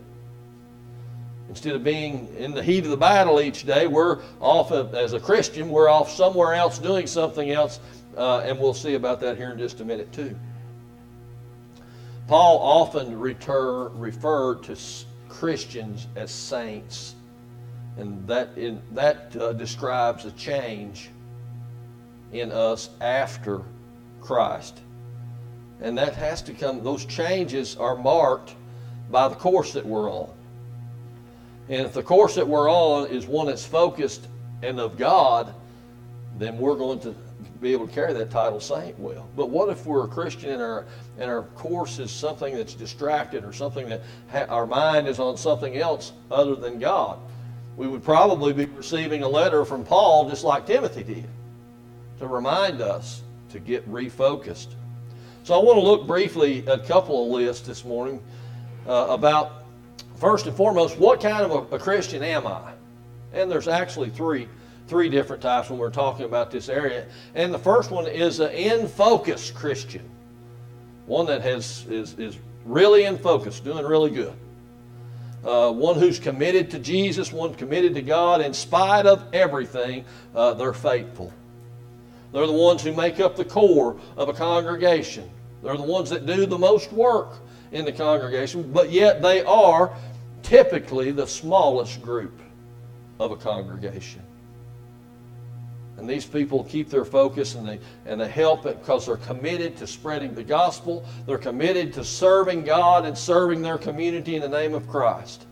Instead 1.50 1.74
of 1.74 1.82
being 1.82 2.32
in 2.38 2.52
the 2.52 2.62
heat 2.62 2.84
of 2.84 2.90
the 2.90 2.96
battle 2.96 3.40
each 3.40 3.66
day, 3.66 3.88
we're 3.88 4.20
off, 4.38 4.70
as 4.70 5.14
a 5.14 5.18
Christian, 5.18 5.68
we're 5.68 5.88
off 5.88 6.08
somewhere 6.08 6.54
else 6.54 6.78
doing 6.78 7.08
something 7.08 7.50
else, 7.50 7.80
uh, 8.16 8.38
and 8.38 8.56
we'll 8.56 8.72
see 8.72 8.94
about 8.94 9.18
that 9.18 9.36
here 9.36 9.50
in 9.50 9.58
just 9.58 9.80
a 9.80 9.84
minute, 9.84 10.12
too. 10.12 10.38
Paul 12.28 12.58
often 12.60 13.18
refer, 13.18 13.88
referred 13.88 14.62
to 14.62 14.76
Christians 15.28 16.06
as 16.14 16.30
saints, 16.30 17.16
and 17.96 18.24
that, 18.28 18.56
in, 18.56 18.80
that 18.92 19.34
uh, 19.34 19.52
describes 19.52 20.26
a 20.26 20.30
change 20.32 21.10
in 22.32 22.52
us 22.52 22.90
after 23.00 23.62
Christ. 24.20 24.82
And 25.80 25.98
that 25.98 26.14
has 26.14 26.42
to 26.42 26.52
come, 26.52 26.84
those 26.84 27.04
changes 27.06 27.74
are 27.74 27.96
marked 27.96 28.54
by 29.10 29.26
the 29.26 29.34
course 29.34 29.72
that 29.72 29.84
we're 29.84 30.08
on. 30.08 30.30
And 31.70 31.86
if 31.86 31.92
the 31.94 32.02
course 32.02 32.34
that 32.34 32.46
we're 32.46 32.70
on 32.70 33.08
is 33.08 33.26
one 33.26 33.46
that's 33.46 33.64
focused 33.64 34.26
and 34.62 34.78
of 34.78 34.98
God, 34.98 35.54
then 36.36 36.58
we're 36.58 36.74
going 36.74 37.00
to 37.00 37.14
be 37.60 37.72
able 37.72 37.86
to 37.86 37.94
carry 37.94 38.12
that 38.12 38.30
title 38.30 38.60
saint 38.60 38.98
well. 38.98 39.28
But 39.36 39.50
what 39.50 39.68
if 39.68 39.86
we're 39.86 40.04
a 40.04 40.08
Christian 40.08 40.50
and 40.50 40.60
our 40.60 40.84
and 41.18 41.30
our 41.30 41.42
course 41.42 41.98
is 41.98 42.10
something 42.10 42.54
that's 42.54 42.74
distracted 42.74 43.44
or 43.44 43.52
something 43.52 43.88
that 43.88 44.02
ha- 44.32 44.46
our 44.48 44.66
mind 44.66 45.06
is 45.06 45.20
on 45.20 45.36
something 45.36 45.76
else 45.76 46.12
other 46.30 46.56
than 46.56 46.78
God? 46.78 47.18
We 47.76 47.86
would 47.86 48.02
probably 48.02 48.52
be 48.52 48.64
receiving 48.64 49.22
a 49.22 49.28
letter 49.28 49.64
from 49.64 49.84
Paul 49.84 50.28
just 50.28 50.42
like 50.42 50.66
Timothy 50.66 51.04
did 51.04 51.28
to 52.18 52.26
remind 52.26 52.80
us 52.80 53.22
to 53.50 53.60
get 53.60 53.88
refocused. 53.90 54.74
So 55.44 55.54
I 55.58 55.62
want 55.62 55.76
to 55.76 55.82
look 55.82 56.06
briefly 56.06 56.66
at 56.66 56.80
a 56.80 56.82
couple 56.82 57.24
of 57.24 57.30
lists 57.30 57.66
this 57.66 57.84
morning 57.84 58.22
uh, 58.86 59.06
about, 59.08 59.59
first 60.20 60.46
and 60.46 60.56
foremost, 60.56 60.96
what 60.98 61.20
kind 61.20 61.44
of 61.44 61.72
a, 61.72 61.76
a 61.76 61.78
Christian 61.78 62.22
am 62.22 62.46
I? 62.46 62.72
And 63.32 63.50
there's 63.50 63.68
actually 63.68 64.10
three 64.10 64.46
three 64.90 65.08
different 65.08 65.40
types 65.40 65.70
when 65.70 65.78
we're 65.78 65.88
talking 65.88 66.24
about 66.24 66.50
this 66.50 66.68
area. 66.68 67.06
And 67.36 67.54
the 67.54 67.58
first 67.58 67.92
one 67.92 68.08
is 68.08 68.40
an 68.40 68.50
in 68.50 68.88
focus 68.88 69.52
Christian, 69.52 70.02
one 71.06 71.26
that 71.26 71.42
has 71.42 71.86
is, 71.88 72.18
is 72.18 72.36
really 72.66 73.04
in 73.04 73.16
focus, 73.16 73.60
doing 73.60 73.86
really 73.86 74.10
good. 74.10 74.34
Uh, 75.44 75.70
one 75.70 75.96
who's 75.96 76.18
committed 76.18 76.72
to 76.72 76.80
Jesus, 76.80 77.32
one 77.32 77.54
committed 77.54 77.94
to 77.94 78.02
God 78.02 78.40
in 78.40 78.52
spite 78.52 79.06
of 79.06 79.24
everything, 79.32 80.04
uh, 80.34 80.54
they're 80.54 80.74
faithful. 80.74 81.32
They're 82.32 82.48
the 82.48 82.52
ones 82.52 82.82
who 82.82 82.92
make 82.92 83.20
up 83.20 83.36
the 83.36 83.44
core 83.44 83.96
of 84.16 84.28
a 84.28 84.32
congregation. 84.32 85.30
They're 85.62 85.76
the 85.76 85.82
ones 85.82 86.10
that 86.10 86.26
do 86.26 86.46
the 86.46 86.58
most 86.58 86.92
work 86.92 87.38
in 87.72 87.84
the 87.84 87.92
congregation, 87.92 88.70
but 88.72 88.90
yet 88.90 89.22
they 89.22 89.44
are 89.44 89.94
typically 90.42 91.10
the 91.12 91.26
smallest 91.26 92.02
group 92.02 92.40
of 93.18 93.30
a 93.30 93.36
congregation. 93.36 94.22
And 96.00 96.08
these 96.08 96.24
people 96.24 96.64
keep 96.64 96.88
their 96.88 97.04
focus 97.04 97.54
and 97.54 97.68
they, 97.68 97.78
and 98.06 98.18
they 98.20 98.28
help 98.28 98.62
because 98.62 99.04
they're 99.04 99.18
committed 99.18 99.76
to 99.76 99.86
spreading 99.86 100.34
the 100.34 100.42
gospel. 100.42 101.04
They're 101.26 101.36
committed 101.36 101.92
to 101.92 102.04
serving 102.04 102.64
God 102.64 103.04
and 103.04 103.16
serving 103.16 103.60
their 103.60 103.76
community 103.76 104.34
in 104.34 104.40
the 104.40 104.48
name 104.48 104.72
of 104.72 104.88
Christ. 104.88 105.44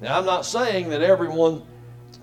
Now, 0.00 0.18
I'm 0.18 0.24
not 0.24 0.46
saying 0.46 0.88
that 0.88 1.02
everyone 1.02 1.62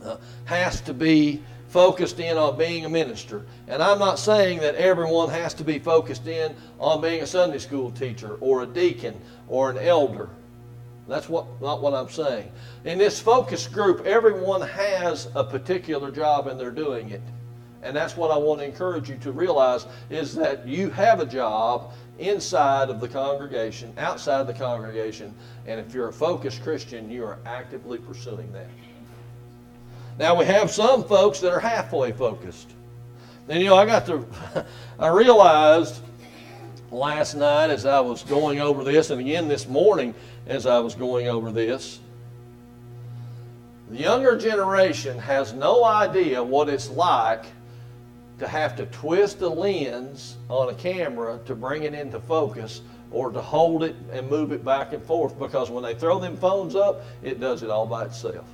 uh, 0.04 0.18
has 0.46 0.82
to 0.82 0.94
be 0.94 1.44
focused 1.78 2.20
in 2.20 2.40
on 2.40 2.58
being 2.58 2.86
a 2.86 2.90
minister. 2.90 3.46
And 3.68 3.84
I'm 3.84 4.00
not 4.00 4.18
saying 4.18 4.62
that 4.62 4.74
everyone 4.74 5.30
has 5.30 5.54
to 5.54 5.64
be 5.64 5.78
focused 5.78 6.26
in 6.26 6.56
on 6.80 7.02
being 7.02 7.22
a 7.22 7.28
Sunday 7.28 7.60
school 7.60 7.92
teacher 7.92 8.36
or 8.42 8.64
a 8.64 8.66
deacon 8.66 9.14
or 9.48 9.70
an 9.70 9.78
elder. 9.78 10.28
That's 11.08 11.30
what, 11.30 11.46
not 11.62 11.84
what 11.84 11.94
I'm 11.94 12.10
saying. 12.10 12.52
In 12.84 12.98
this 12.98 13.20
focus 13.20 13.68
group, 13.68 14.08
everyone 14.08 14.62
has 14.62 15.28
a 15.36 15.44
particular 15.44 16.10
job 16.10 16.48
and 16.48 16.60
they're 16.60 16.72
doing 16.72 17.12
it. 17.12 17.22
And 17.84 17.96
that's 17.96 18.18
what 18.18 18.32
I 18.32 18.38
want 18.38 18.60
to 18.62 18.66
encourage 18.66 19.08
you 19.08 19.18
to 19.18 19.32
realize 19.32 19.86
is 20.10 20.34
that 20.34 20.68
you 20.68 20.90
have 20.90 21.20
a 21.20 21.28
job 21.28 21.94
inside 22.18 22.90
of 22.90 23.00
the 23.00 23.08
congregation, 23.08 23.94
outside 24.00 24.48
the 24.48 24.54
congregation, 24.56 25.32
and 25.68 25.80
if 25.80 25.94
you're 25.94 26.10
a 26.10 26.14
focused 26.14 26.64
Christian, 26.64 27.12
you 27.12 27.24
are 27.24 27.38
actively 27.46 28.00
pursuing 28.00 28.52
that. 28.54 28.68
Now 30.18 30.36
we 30.36 30.46
have 30.46 30.72
some 30.72 31.04
folks 31.04 31.40
that 31.42 31.52
are 31.52 31.60
halfway 31.60 32.12
focused. 32.12 32.72
And 33.50 33.62
you 33.62 33.70
know, 33.70 33.76
I 33.76 33.86
got 33.86 34.06
to, 34.08 34.26
I 35.00 35.08
realized 35.08 36.02
last 36.92 37.36
night 37.36 37.70
as 37.70 37.86
I 37.86 38.00
was 38.00 38.24
going 38.24 38.60
over 38.60 38.84
this, 38.84 39.10
and 39.10 39.22
again 39.22 39.48
this 39.48 39.68
morning 39.68 40.14
as 40.48 40.66
I 40.66 40.80
was 40.80 40.96
going 40.96 41.28
over 41.28 41.52
this. 41.52 42.00
The 43.90 43.98
younger 43.98 44.38
generation 44.38 45.18
has 45.20 45.54
no 45.54 45.86
idea 45.86 46.44
what 46.44 46.68
it's 46.68 46.90
like 46.90 47.46
to 48.40 48.48
have 48.48 48.76
to 48.76 48.86
twist 48.88 49.42
a 49.42 49.48
lens 49.48 50.38
on 50.50 50.70
a 50.70 50.74
camera 50.74 51.40
to 51.46 51.56
bring 51.56 51.84
it 51.84 51.94
into 51.94 52.20
focus 52.20 52.82
or 53.12 53.32
to 53.32 53.42
hold 53.42 53.84
it 53.84 53.96
and 54.12 54.30
move 54.30 54.52
it 54.52 54.66
back 54.66 54.94
and 54.94 55.02
forth 55.04 55.40
because 55.40 55.70
when 55.70 55.84
they 55.84 55.96
throw 55.96 56.20
them 56.20 56.36
phones 56.36 56.76
up, 56.76 57.02
it 57.24 57.40
does 57.40 57.64
it 57.64 57.70
all 57.70 57.86
by 57.86 58.06
itself. 58.06 58.46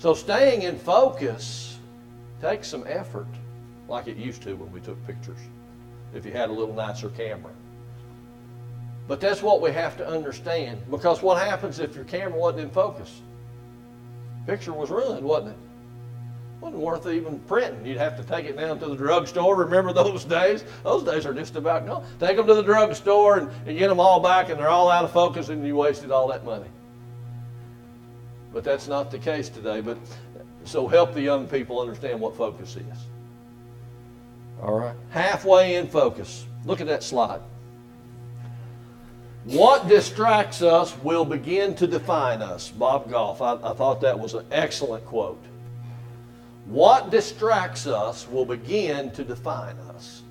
So 0.00 0.14
staying 0.14 0.62
in 0.62 0.78
focus 0.78 1.78
takes 2.40 2.68
some 2.68 2.84
effort, 2.86 3.26
like 3.86 4.08
it 4.08 4.16
used 4.16 4.40
to 4.44 4.54
when 4.54 4.72
we 4.72 4.80
took 4.80 4.96
pictures, 5.06 5.38
if 6.14 6.24
you 6.24 6.32
had 6.32 6.48
a 6.48 6.52
little 6.52 6.74
nicer 6.74 7.10
camera. 7.10 7.52
But 9.06 9.20
that's 9.20 9.42
what 9.42 9.60
we 9.60 9.70
have 9.72 9.98
to 9.98 10.08
understand. 10.08 10.80
Because 10.90 11.20
what 11.20 11.36
happens 11.42 11.80
if 11.80 11.94
your 11.94 12.04
camera 12.04 12.38
wasn't 12.38 12.62
in 12.62 12.70
focus? 12.70 13.20
Picture 14.46 14.72
was 14.72 14.88
ruined, 14.88 15.22
wasn't 15.22 15.50
it? 15.50 15.58
Wasn't 16.62 16.80
worth 16.80 17.06
even 17.06 17.38
printing. 17.40 17.84
You'd 17.84 17.98
have 17.98 18.16
to 18.16 18.22
take 18.22 18.46
it 18.46 18.56
down 18.56 18.78
to 18.78 18.86
the 18.86 18.96
drugstore. 18.96 19.54
Remember 19.54 19.92
those 19.92 20.24
days? 20.24 20.64
Those 20.82 21.02
days 21.02 21.26
are 21.26 21.34
just 21.34 21.56
about 21.56 21.84
gone. 21.84 22.06
Take 22.18 22.38
them 22.38 22.46
to 22.46 22.54
the 22.54 22.62
drugstore 22.62 23.36
and, 23.36 23.50
and 23.66 23.76
get 23.76 23.88
them 23.88 24.00
all 24.00 24.20
back, 24.20 24.48
and 24.48 24.58
they're 24.58 24.68
all 24.68 24.90
out 24.90 25.04
of 25.04 25.12
focus, 25.12 25.50
and 25.50 25.66
you 25.66 25.76
wasted 25.76 26.10
all 26.10 26.26
that 26.28 26.42
money. 26.46 26.68
But 28.52 28.64
that's 28.64 28.88
not 28.88 29.10
the 29.10 29.18
case 29.18 29.48
today. 29.48 29.80
But 29.80 29.98
so 30.64 30.86
help 30.86 31.14
the 31.14 31.22
young 31.22 31.46
people 31.46 31.80
understand 31.80 32.20
what 32.20 32.36
focus 32.36 32.76
is. 32.76 32.98
All 34.62 34.78
right. 34.78 34.96
Halfway 35.10 35.76
in 35.76 35.88
focus. 35.88 36.46
Look 36.64 36.80
at 36.80 36.86
that 36.88 37.02
slide. 37.02 37.40
What 39.44 39.88
distracts 39.88 40.60
us 40.60 40.96
will 41.02 41.24
begin 41.24 41.74
to 41.76 41.86
define 41.86 42.42
us. 42.42 42.68
Bob 42.68 43.10
Goff, 43.10 43.40
I, 43.40 43.54
I, 43.54 43.72
thought 43.72 44.02
that 44.02 44.18
was 44.18 44.34
an 44.34 44.44
excellent 44.52 45.04
quote. 45.06 45.42
What 46.66 47.10
distracts 47.10 47.86
us 47.86 48.28
will 48.28 48.44
begin 48.44 49.10
to 49.12 49.24
define 49.24 49.76
us. 49.94 50.22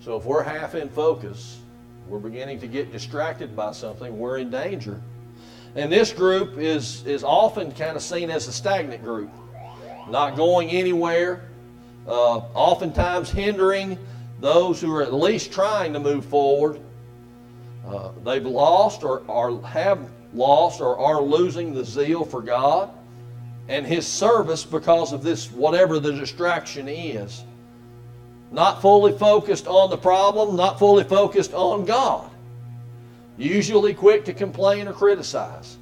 So 0.00 0.16
if 0.16 0.24
we're 0.24 0.42
half 0.42 0.74
in 0.74 0.88
focus, 0.88 1.60
we're 2.08 2.18
beginning 2.18 2.58
to 2.60 2.66
get 2.66 2.90
distracted 2.90 3.54
by 3.54 3.72
something, 3.72 4.18
we're 4.18 4.38
in 4.38 4.50
danger. 4.50 5.00
And 5.76 5.92
this 5.92 6.12
group 6.12 6.58
is, 6.58 7.04
is 7.06 7.22
often 7.22 7.70
kind 7.72 7.96
of 7.96 8.02
seen 8.02 8.30
as 8.30 8.48
a 8.48 8.52
stagnant 8.52 9.04
group, 9.04 9.30
not 10.08 10.34
going 10.34 10.70
anywhere, 10.70 11.42
uh, 12.08 12.38
oftentimes 12.54 13.30
hindering 13.30 13.98
those 14.40 14.80
who 14.80 14.94
are 14.94 15.02
at 15.02 15.12
least 15.12 15.52
trying 15.52 15.92
to 15.92 16.00
move 16.00 16.24
forward 16.24 16.80
uh, 17.86 18.10
they've 18.24 18.44
lost 18.44 19.04
or, 19.04 19.20
or 19.28 19.62
have 19.62 20.10
lost 20.34 20.80
or 20.80 20.98
are 20.98 21.22
losing 21.22 21.72
the 21.72 21.84
zeal 21.84 22.24
for 22.24 22.42
God 22.42 22.90
and 23.68 23.86
His 23.86 24.06
service 24.06 24.64
because 24.64 25.12
of 25.12 25.22
this, 25.22 25.50
whatever 25.52 26.00
the 26.00 26.12
distraction 26.12 26.88
is. 26.88 27.44
Not 28.50 28.82
fully 28.82 29.16
focused 29.16 29.66
on 29.66 29.90
the 29.90 29.96
problem, 29.96 30.56
not 30.56 30.78
fully 30.78 31.04
focused 31.04 31.52
on 31.52 31.84
God. 31.84 32.30
Usually 33.38 33.92
quick 33.94 34.24
to 34.26 34.32
complain 34.32 34.88
or 34.88 34.92
criticize. 34.92 35.76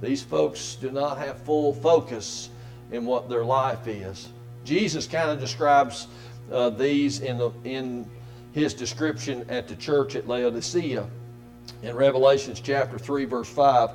These 0.00 0.22
folks 0.22 0.76
do 0.80 0.90
not 0.90 1.18
have 1.18 1.38
full 1.38 1.74
focus 1.74 2.50
in 2.90 3.06
what 3.06 3.28
their 3.28 3.44
life 3.44 3.86
is. 3.86 4.28
Jesus 4.64 5.06
kind 5.06 5.30
of 5.30 5.38
describes 5.38 6.08
uh, 6.50 6.70
these 6.70 7.20
in, 7.20 7.38
the, 7.38 7.50
in 7.64 8.08
his 8.52 8.74
description 8.74 9.48
at 9.48 9.68
the 9.68 9.76
church 9.76 10.16
at 10.16 10.26
Laodicea 10.26 11.06
in 11.82 11.96
Revelations 11.96 12.60
chapter 12.60 12.98
3, 12.98 13.24
verse 13.24 13.48
5, 13.48 13.90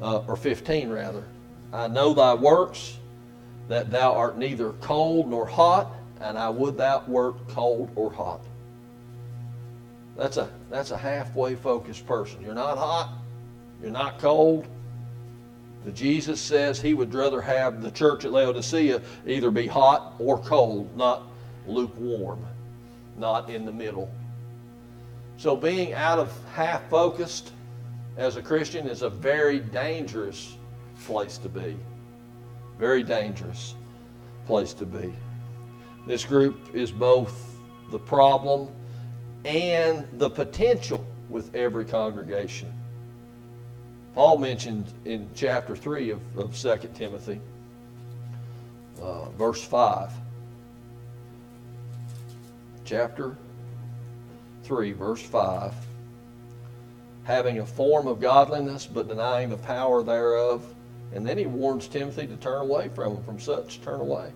uh, 0.00 0.18
or 0.26 0.36
15 0.36 0.88
rather. 0.88 1.24
I 1.72 1.88
know 1.88 2.14
thy 2.14 2.34
works, 2.34 2.96
that 3.68 3.90
thou 3.90 4.14
art 4.14 4.36
neither 4.36 4.70
cold 4.80 5.30
nor 5.30 5.46
hot, 5.46 5.92
and 6.20 6.36
I 6.36 6.50
would 6.50 6.76
thou 6.76 7.04
wert 7.06 7.36
cold 7.48 7.90
or 7.94 8.12
hot. 8.12 8.40
That's 10.16 10.36
a, 10.38 10.50
that's 10.70 10.92
a 10.92 10.96
halfway 10.96 11.56
focused 11.56 12.06
person. 12.06 12.40
You're 12.40 12.54
not 12.54 12.78
hot, 12.78 13.12
you're 13.82 13.90
not 13.90 14.18
cold. 14.18 14.66
But 15.84 15.94
Jesus 15.94 16.40
says 16.40 16.80
he 16.80 16.94
would 16.94 17.12
rather 17.12 17.40
have 17.40 17.82
the 17.82 17.90
church 17.90 18.24
at 18.24 18.32
Laodicea 18.32 19.00
either 19.26 19.50
be 19.50 19.66
hot 19.66 20.14
or 20.18 20.38
cold, 20.38 20.94
not 20.96 21.22
lukewarm, 21.66 22.44
not 23.16 23.48
in 23.50 23.64
the 23.64 23.72
middle. 23.72 24.10
So 25.38 25.56
being 25.56 25.94
out 25.94 26.18
of 26.18 26.32
half 26.52 26.88
focused 26.90 27.52
as 28.18 28.36
a 28.36 28.42
Christian 28.42 28.86
is 28.86 29.00
a 29.00 29.08
very 29.08 29.58
dangerous 29.58 30.56
place 31.04 31.38
to 31.38 31.48
be. 31.48 31.76
Very 32.78 33.02
dangerous 33.02 33.74
place 34.44 34.74
to 34.74 34.84
be. 34.84 35.14
This 36.06 36.24
group 36.24 36.74
is 36.74 36.90
both 36.90 37.56
the 37.90 37.98
problem 37.98 38.68
and 39.44 40.06
the 40.18 40.28
potential 40.28 41.04
with 41.28 41.54
every 41.54 41.84
congregation. 41.84 42.72
Paul 44.14 44.38
mentioned 44.38 44.86
in 45.04 45.28
chapter 45.34 45.76
3 45.76 46.10
of, 46.10 46.20
of 46.36 46.56
2 46.56 46.88
Timothy, 46.94 47.40
uh, 49.00 49.30
verse 49.30 49.62
5. 49.62 50.12
Chapter 52.84 53.36
3, 54.64 54.92
verse 54.92 55.22
5. 55.22 55.72
Having 57.24 57.60
a 57.60 57.66
form 57.66 58.08
of 58.08 58.20
godliness, 58.20 58.86
but 58.86 59.06
denying 59.06 59.48
the 59.48 59.56
power 59.58 60.02
thereof. 60.02 60.64
And 61.12 61.26
then 61.26 61.38
he 61.38 61.46
warns 61.46 61.86
Timothy 61.86 62.26
to 62.26 62.36
turn 62.36 62.62
away 62.62 62.88
from. 62.88 63.22
From 63.22 63.38
such, 63.38 63.80
turn 63.82 64.00
away. 64.00 64.32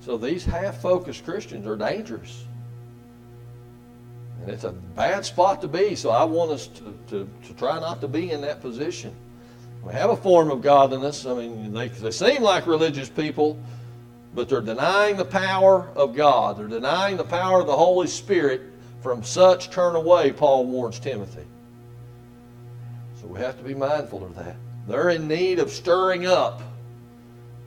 So 0.00 0.16
these 0.16 0.44
half 0.44 0.80
focused 0.80 1.24
Christians 1.24 1.66
are 1.66 1.76
dangerous. 1.76 2.44
It's 4.48 4.64
a 4.64 4.72
bad 4.72 5.24
spot 5.24 5.60
to 5.62 5.68
be, 5.68 5.94
so 5.94 6.10
I 6.10 6.24
want 6.24 6.50
us 6.50 6.66
to, 6.68 6.98
to, 7.08 7.28
to 7.46 7.54
try 7.54 7.78
not 7.78 8.00
to 8.00 8.08
be 8.08 8.30
in 8.30 8.40
that 8.42 8.60
position. 8.60 9.14
We 9.82 9.92
have 9.92 10.10
a 10.10 10.16
form 10.16 10.50
of 10.50 10.62
godliness. 10.62 11.24
I 11.26 11.34
mean, 11.34 11.72
they, 11.72 11.88
they 11.88 12.10
seem 12.10 12.42
like 12.42 12.66
religious 12.66 13.08
people, 13.08 13.58
but 14.34 14.48
they're 14.48 14.60
denying 14.60 15.16
the 15.16 15.24
power 15.24 15.88
of 15.94 16.16
God. 16.16 16.58
They're 16.58 16.66
denying 16.66 17.16
the 17.16 17.24
power 17.24 17.60
of 17.60 17.66
the 17.66 17.76
Holy 17.76 18.06
Spirit. 18.06 18.62
From 19.02 19.22
such 19.22 19.70
turn 19.70 19.94
away, 19.94 20.32
Paul 20.32 20.66
warns 20.66 20.98
Timothy. 20.98 21.46
So 23.20 23.28
we 23.28 23.38
have 23.38 23.56
to 23.58 23.64
be 23.64 23.74
mindful 23.74 24.24
of 24.24 24.34
that. 24.34 24.56
They're 24.88 25.10
in 25.10 25.28
need 25.28 25.60
of 25.60 25.70
stirring 25.70 26.26
up, 26.26 26.62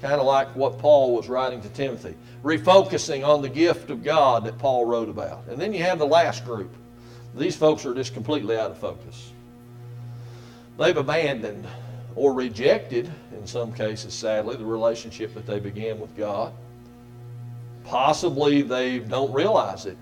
kind 0.01 0.19
of 0.19 0.25
like 0.25 0.53
what 0.55 0.79
Paul 0.79 1.15
was 1.15 1.29
writing 1.29 1.61
to 1.61 1.69
Timothy 1.69 2.15
refocusing 2.43 3.25
on 3.25 3.41
the 3.41 3.49
gift 3.49 3.89
of 3.89 4.03
God 4.03 4.45
that 4.45 4.57
Paul 4.57 4.85
wrote 4.85 5.09
about. 5.09 5.43
And 5.47 5.59
then 5.59 5.73
you 5.73 5.83
have 5.83 5.99
the 5.99 6.07
last 6.07 6.43
group. 6.43 6.73
These 7.35 7.55
folks 7.55 7.85
are 7.85 7.93
just 7.93 8.13
completely 8.13 8.57
out 8.57 8.71
of 8.71 8.77
focus. 8.77 9.31
They've 10.77 10.97
abandoned 10.97 11.67
or 12.15 12.33
rejected, 12.33 13.11
in 13.31 13.45
some 13.45 13.71
cases, 13.71 14.13
sadly, 14.13 14.55
the 14.55 14.65
relationship 14.65 15.33
that 15.35 15.45
they 15.45 15.59
began 15.59 15.99
with 15.99 16.15
God. 16.17 16.51
Possibly 17.83 18.63
they 18.63 18.99
don't 18.99 19.31
realize 19.31 19.85
it. 19.85 19.97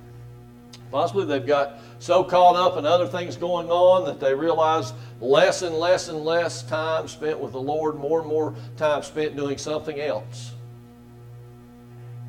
Possibly 0.92 1.26
they've 1.26 1.46
got 1.46 1.78
so 2.00 2.24
caught 2.24 2.56
up 2.56 2.78
in 2.78 2.86
other 2.86 3.08
things 3.08 3.36
going 3.36 3.70
on 3.70 4.06
that 4.06 4.20
they 4.20 4.34
realize 4.34 4.94
less 5.22 5.62
and 5.62 5.76
less 5.76 6.08
and 6.10 6.20
less 6.20 6.64
time 6.64 7.08
spent 7.08 7.40
with 7.40 7.52
the 7.52 7.62
Lord, 7.62 7.96
more 7.96 8.22
and 8.22 8.30
more 8.30 8.56
time 8.78 9.04
spent 9.04 9.36
doing 9.36 9.58
something 9.58 10.00
else 10.00 10.54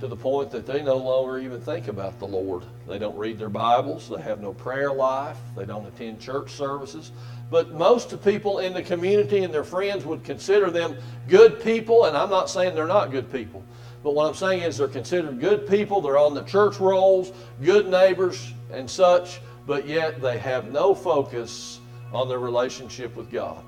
to 0.00 0.08
the 0.08 0.16
point 0.16 0.50
that 0.50 0.66
they 0.66 0.82
no 0.82 0.96
longer 0.96 1.38
even 1.38 1.60
think 1.60 1.88
about 1.88 2.18
the 2.18 2.26
Lord. 2.26 2.64
They 2.88 2.98
don't 2.98 3.16
read 3.16 3.38
their 3.38 3.50
Bibles, 3.50 4.08
they 4.08 4.20
have 4.22 4.40
no 4.40 4.54
prayer 4.54 4.92
life, 4.92 5.36
they 5.56 5.66
don't 5.66 5.86
attend 5.86 6.20
church 6.20 6.52
services. 6.52 7.12
But 7.50 7.74
most 7.74 8.12
of 8.12 8.24
people 8.24 8.60
in 8.60 8.72
the 8.72 8.82
community 8.82 9.44
and 9.44 9.52
their 9.52 9.64
friends 9.64 10.06
would 10.06 10.24
consider 10.24 10.70
them 10.70 10.96
good 11.28 11.62
people, 11.62 12.06
and 12.06 12.16
I'm 12.16 12.30
not 12.30 12.48
saying 12.48 12.74
they're 12.74 12.86
not 12.86 13.10
good 13.10 13.30
people. 13.30 13.62
But 14.02 14.14
what 14.14 14.28
I'm 14.28 14.34
saying 14.34 14.62
is 14.62 14.78
they're 14.78 14.88
considered 14.88 15.40
good 15.40 15.68
people, 15.68 16.00
they're 16.00 16.18
on 16.18 16.34
the 16.34 16.42
church 16.44 16.80
rolls, 16.80 17.32
good 17.62 17.88
neighbors, 17.88 18.54
and 18.72 18.88
such, 18.88 19.40
but 19.66 19.86
yet 19.86 20.22
they 20.22 20.38
have 20.38 20.72
no 20.72 20.94
focus 20.94 21.80
on 22.12 22.28
their 22.28 22.38
relationship 22.38 23.14
with 23.14 23.30
God. 23.30 23.62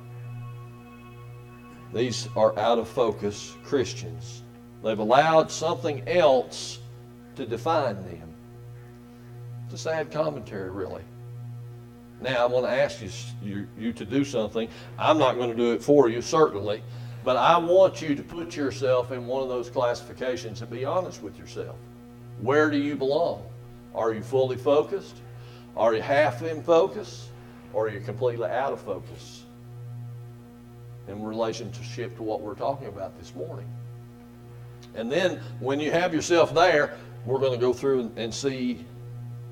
These 1.93 2.29
are 2.37 2.59
out 2.59 2.79
of 2.79 2.89
focus 2.89 3.55
Christians. 3.63 4.43
They've 4.83 4.99
allowed 4.99 5.51
something 5.51 6.09
else 6.09 6.79
to 7.37 7.47
define 7.47 7.97
them. 8.03 8.35
It's 9.67 9.75
a 9.75 9.79
sad 9.79 10.11
commentary, 10.11 10.71
really. 10.71 11.03
Now, 12.21 12.45
I 12.45 12.47
want 12.47 12.67
to 12.67 12.73
ask 12.73 13.03
you, 13.03 13.11
you, 13.43 13.69
you, 13.79 13.93
to 13.95 14.05
do 14.05 14.25
something. 14.25 14.69
I'm 14.99 15.19
not 15.19 15.37
going 15.37 15.51
to 15.51 15.57
do 15.57 15.73
it 15.73 15.83
for 15.83 16.09
you, 16.09 16.23
certainly, 16.23 16.83
but 17.25 17.37
I 17.37 17.57
want 17.57 18.03
you 18.03 18.15
to 18.15 18.23
put 18.23 18.57
yourself 18.57 19.13
in 19.13 19.27
one 19.27 19.43
of 19.43 19.49
those 19.49 19.71
classifications 19.71 20.61
and 20.61 20.71
be 20.71 20.85
honest 20.85 21.23
with 21.23 21.39
yourself. 21.39 21.77
Where 22.41 22.71
do 22.71 22.77
you 22.77 22.97
belong? 22.97 23.45
Are 23.95 24.13
you 24.13 24.23
fully 24.23 24.57
focused? 24.57 25.17
Are 25.77 25.95
you 25.95 26.03
half 26.03 26.43
in 26.43 26.63
focus? 26.63 27.29
Or 27.73 27.87
are 27.87 27.91
you 27.91 28.01
completely 28.01 28.49
out 28.49 28.73
of 28.73 28.81
focus 28.81 29.45
in 31.09 31.23
relationship 31.23 32.17
to 32.17 32.23
what 32.23 32.41
we're 32.41 32.55
talking 32.55 32.89
about 32.89 33.19
this 33.19 33.35
morning? 33.35 33.69
And 34.95 35.11
then 35.11 35.41
when 35.61 35.81
you 35.81 35.91
have 35.91 36.13
yourself 36.13 36.53
there, 36.55 36.97
we're 37.25 37.39
going 37.39 37.53
to 37.53 37.59
go 37.59 37.73
through 37.73 38.11
and 38.17 38.35
see, 38.35 38.85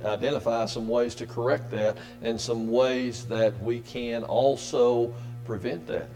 identify 0.04 0.66
some 0.66 0.88
ways 0.88 1.14
to 1.16 1.26
correct 1.26 1.70
that 1.70 1.96
and 2.22 2.38
some 2.38 2.70
ways 2.70 3.24
that 3.26 3.58
we 3.62 3.80
can 3.80 4.24
also 4.24 5.14
prevent 5.44 5.86
that. 5.86 6.08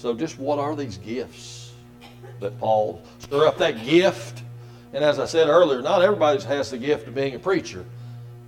So, 0.00 0.14
just 0.14 0.38
what 0.38 0.58
are 0.58 0.74
these 0.74 0.96
gifts 0.96 1.74
that 2.40 2.58
Paul 2.58 3.02
stir 3.18 3.46
up 3.46 3.58
that 3.58 3.84
gift? 3.84 4.42
And 4.94 5.04
as 5.04 5.18
I 5.18 5.26
said 5.26 5.48
earlier, 5.48 5.82
not 5.82 6.00
everybody 6.00 6.42
has 6.44 6.70
the 6.70 6.78
gift 6.78 7.06
of 7.06 7.14
being 7.14 7.34
a 7.34 7.38
preacher. 7.38 7.84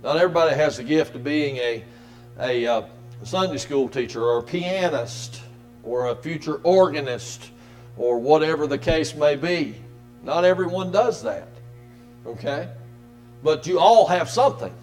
Not 0.01 0.17
everybody 0.17 0.55
has 0.55 0.77
the 0.77 0.83
gift 0.83 1.13
of 1.13 1.23
being 1.23 1.57
a, 1.57 1.83
a, 2.39 2.65
uh, 2.65 2.81
Sunday 3.21 3.57
school 3.57 3.87
teacher 3.87 4.23
or 4.23 4.39
a 4.39 4.41
pianist 4.41 5.41
or 5.83 6.07
a 6.07 6.15
future 6.15 6.55
organist 6.63 7.51
or 7.97 8.17
whatever 8.17 8.65
the 8.65 8.79
case 8.79 9.13
may 9.13 9.35
be. 9.35 9.75
Not 10.23 10.45
everyone 10.45 10.91
does 10.91 11.21
that. 11.21 11.49
Okay? 12.25 12.67
But 13.43 13.67
you 13.67 13.77
all 13.77 14.07
have 14.07 14.27
something. 14.27 14.73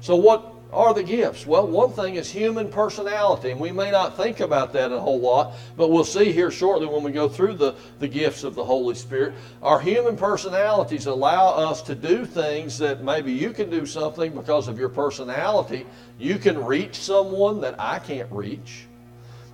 So, 0.00 0.16
what 0.16 0.51
are 0.72 0.94
the 0.94 1.02
gifts? 1.02 1.46
Well, 1.46 1.66
one 1.66 1.92
thing 1.92 2.14
is 2.14 2.30
human 2.30 2.68
personality, 2.68 3.50
and 3.50 3.60
we 3.60 3.72
may 3.72 3.90
not 3.90 4.16
think 4.16 4.40
about 4.40 4.72
that 4.72 4.90
a 4.90 4.98
whole 4.98 5.20
lot, 5.20 5.52
but 5.76 5.90
we'll 5.90 6.04
see 6.04 6.32
here 6.32 6.50
shortly 6.50 6.86
when 6.86 7.02
we 7.02 7.12
go 7.12 7.28
through 7.28 7.54
the, 7.54 7.74
the 7.98 8.08
gifts 8.08 8.42
of 8.42 8.54
the 8.54 8.64
Holy 8.64 8.94
Spirit. 8.94 9.34
Our 9.62 9.78
human 9.80 10.16
personalities 10.16 11.06
allow 11.06 11.48
us 11.48 11.82
to 11.82 11.94
do 11.94 12.24
things 12.24 12.78
that 12.78 13.04
maybe 13.04 13.32
you 13.32 13.50
can 13.50 13.68
do 13.68 13.84
something 13.84 14.32
because 14.32 14.66
of 14.66 14.78
your 14.78 14.88
personality. 14.88 15.86
You 16.18 16.38
can 16.38 16.64
reach 16.64 16.96
someone 16.96 17.60
that 17.60 17.74
I 17.78 17.98
can't 17.98 18.30
reach. 18.32 18.86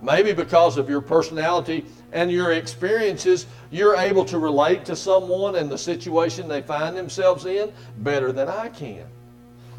Maybe 0.01 0.31
because 0.31 0.77
of 0.77 0.89
your 0.89 1.01
personality 1.01 1.85
and 2.13 2.31
your 2.31 2.53
experiences, 2.53 3.45
you're 3.69 3.97
able 3.97 4.23
to 4.25 4.39
relate 4.39 4.85
to 4.85 4.95
someone 4.95 5.55
and 5.55 5.69
the 5.69 5.77
situation 5.77 6.47
they 6.47 6.61
find 6.61 6.95
themselves 6.95 7.45
in 7.45 7.71
better 7.97 8.31
than 8.31 8.47
I 8.47 8.69
can, 8.69 9.05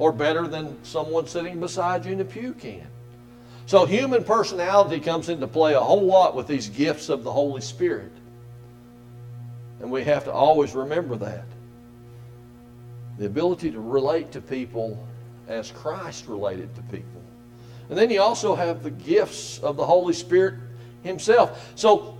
or 0.00 0.12
better 0.12 0.48
than 0.48 0.82
someone 0.82 1.26
sitting 1.26 1.60
beside 1.60 2.06
you 2.06 2.12
in 2.12 2.18
the 2.18 2.24
pew 2.24 2.54
can. 2.54 2.86
So, 3.66 3.84
human 3.84 4.24
personality 4.24 4.98
comes 4.98 5.28
into 5.28 5.46
play 5.46 5.74
a 5.74 5.80
whole 5.80 6.06
lot 6.06 6.34
with 6.34 6.46
these 6.46 6.70
gifts 6.70 7.10
of 7.10 7.22
the 7.22 7.30
Holy 7.30 7.60
Spirit. 7.60 8.10
And 9.80 9.90
we 9.90 10.02
have 10.04 10.24
to 10.24 10.32
always 10.32 10.74
remember 10.74 11.16
that. 11.16 11.44
The 13.18 13.26
ability 13.26 13.70
to 13.72 13.80
relate 13.80 14.32
to 14.32 14.40
people 14.40 15.06
as 15.48 15.70
Christ 15.70 16.26
related 16.26 16.74
to 16.76 16.82
people. 16.84 17.22
And 17.90 17.98
then 17.98 18.08
you 18.08 18.22
also 18.22 18.54
have 18.54 18.82
the 18.82 18.90
gifts 18.90 19.58
of 19.58 19.76
the 19.76 19.84
Holy 19.84 20.14
Spirit 20.14 20.54
Himself. 21.02 21.72
So 21.74 22.16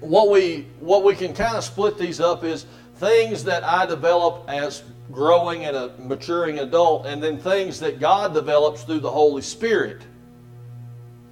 what 0.00 0.30
we 0.30 0.66
what 0.80 1.04
we 1.04 1.14
can 1.14 1.32
kind 1.32 1.56
of 1.56 1.62
split 1.62 1.96
these 1.96 2.18
up 2.18 2.42
is 2.42 2.66
things 2.96 3.44
that 3.44 3.62
I 3.62 3.86
develop 3.86 4.46
as 4.48 4.82
growing 5.12 5.64
and 5.64 5.76
a 5.76 5.92
maturing 5.98 6.58
adult, 6.58 7.06
and 7.06 7.22
then 7.22 7.38
things 7.38 7.80
that 7.80 8.00
God 8.00 8.34
develops 8.34 8.84
through 8.84 9.00
the 9.00 9.10
Holy 9.10 9.42
Spirit 9.42 10.02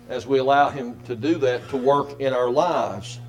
as 0.09 0.27
we 0.27 0.39
allow 0.39 0.71
Him 0.71 0.99
to 1.05 1.15
do 1.15 1.37
that 1.37 1.69
to 1.71 1.77
work 1.77 2.21
in 2.21 2.33
our 2.33 2.51
lives. 2.51 3.21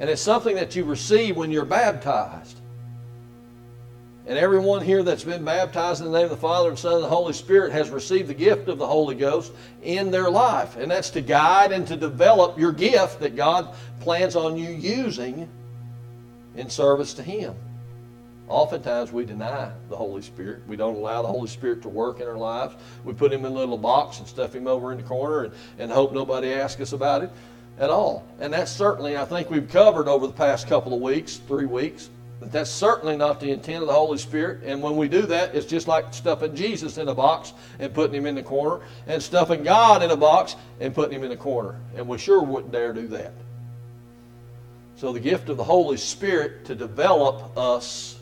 And 0.00 0.08
it's 0.08 0.22
something 0.22 0.56
that 0.56 0.76
you 0.76 0.84
receive 0.84 1.36
when 1.36 1.50
you're 1.50 1.64
baptized. 1.64 2.60
And 4.26 4.36
everyone 4.36 4.82
here 4.82 5.02
that's 5.02 5.24
been 5.24 5.44
baptized 5.44 6.02
in 6.02 6.12
the 6.12 6.16
name 6.16 6.24
of 6.24 6.30
the 6.30 6.36
Father 6.36 6.68
and 6.68 6.78
Son 6.78 6.96
and 6.96 7.04
the 7.04 7.08
Holy 7.08 7.32
Spirit 7.32 7.72
has 7.72 7.88
received 7.88 8.28
the 8.28 8.34
gift 8.34 8.68
of 8.68 8.76
the 8.76 8.86
Holy 8.86 9.14
Ghost 9.14 9.52
in 9.82 10.10
their 10.10 10.30
life. 10.30 10.76
And 10.76 10.90
that's 10.90 11.08
to 11.10 11.22
guide 11.22 11.72
and 11.72 11.86
to 11.86 11.96
develop 11.96 12.58
your 12.58 12.72
gift 12.72 13.20
that 13.20 13.36
God 13.36 13.74
plans 14.00 14.36
on 14.36 14.58
you 14.58 14.68
using 14.68 15.48
in 16.56 16.68
service 16.68 17.14
to 17.14 17.22
Him. 17.22 17.54
Oftentimes 18.48 19.12
we 19.12 19.24
deny 19.24 19.70
the 19.90 19.96
Holy 19.96 20.22
Spirit. 20.22 20.62
We 20.66 20.76
don't 20.76 20.96
allow 20.96 21.22
the 21.22 21.28
Holy 21.28 21.48
Spirit 21.48 21.82
to 21.82 21.88
work 21.88 22.20
in 22.20 22.26
our 22.26 22.38
lives. 22.38 22.74
We 23.04 23.12
put 23.12 23.32
Him 23.32 23.44
in 23.44 23.52
a 23.52 23.54
little 23.54 23.78
box 23.78 24.18
and 24.18 24.26
stuff 24.26 24.54
Him 24.54 24.66
over 24.66 24.90
in 24.92 24.98
the 24.98 25.04
corner 25.04 25.44
and, 25.44 25.54
and 25.78 25.90
hope 25.92 26.12
nobody 26.12 26.52
asks 26.52 26.80
us 26.80 26.92
about 26.92 27.22
it 27.22 27.30
at 27.78 27.90
all. 27.90 28.26
And 28.40 28.52
that's 28.52 28.72
certainly, 28.72 29.16
I 29.16 29.24
think 29.24 29.50
we've 29.50 29.68
covered 29.68 30.08
over 30.08 30.26
the 30.26 30.32
past 30.32 30.66
couple 30.66 30.94
of 30.94 31.00
weeks, 31.00 31.36
three 31.46 31.66
weeks, 31.66 32.08
But 32.40 32.52
that's 32.52 32.70
certainly 32.70 33.16
not 33.16 33.40
the 33.40 33.50
intent 33.50 33.82
of 33.82 33.88
the 33.88 33.94
Holy 33.94 34.18
Spirit. 34.18 34.62
And 34.64 34.80
when 34.80 34.96
we 34.96 35.08
do 35.08 35.22
that, 35.22 35.54
it's 35.54 35.66
just 35.66 35.88
like 35.88 36.14
stuffing 36.14 36.54
Jesus 36.54 36.96
in 36.96 37.08
a 37.08 37.14
box 37.14 37.52
and 37.80 37.92
putting 37.92 38.14
him 38.14 38.26
in 38.26 38.36
the 38.36 38.42
corner, 38.42 38.84
and 39.06 39.20
stuffing 39.20 39.64
God 39.64 40.02
in 40.02 40.10
a 40.10 40.16
box 40.16 40.54
and 40.80 40.94
putting 40.94 41.16
him 41.16 41.24
in 41.24 41.30
the 41.30 41.36
corner. 41.36 41.76
And 41.96 42.06
we 42.06 42.18
sure 42.18 42.42
wouldn't 42.42 42.72
dare 42.72 42.92
do 42.92 43.08
that. 43.08 43.32
So 44.96 45.12
the 45.12 45.20
gift 45.20 45.48
of 45.48 45.56
the 45.56 45.64
Holy 45.64 45.96
Spirit 45.96 46.64
to 46.66 46.74
develop 46.74 47.56
us 47.56 48.17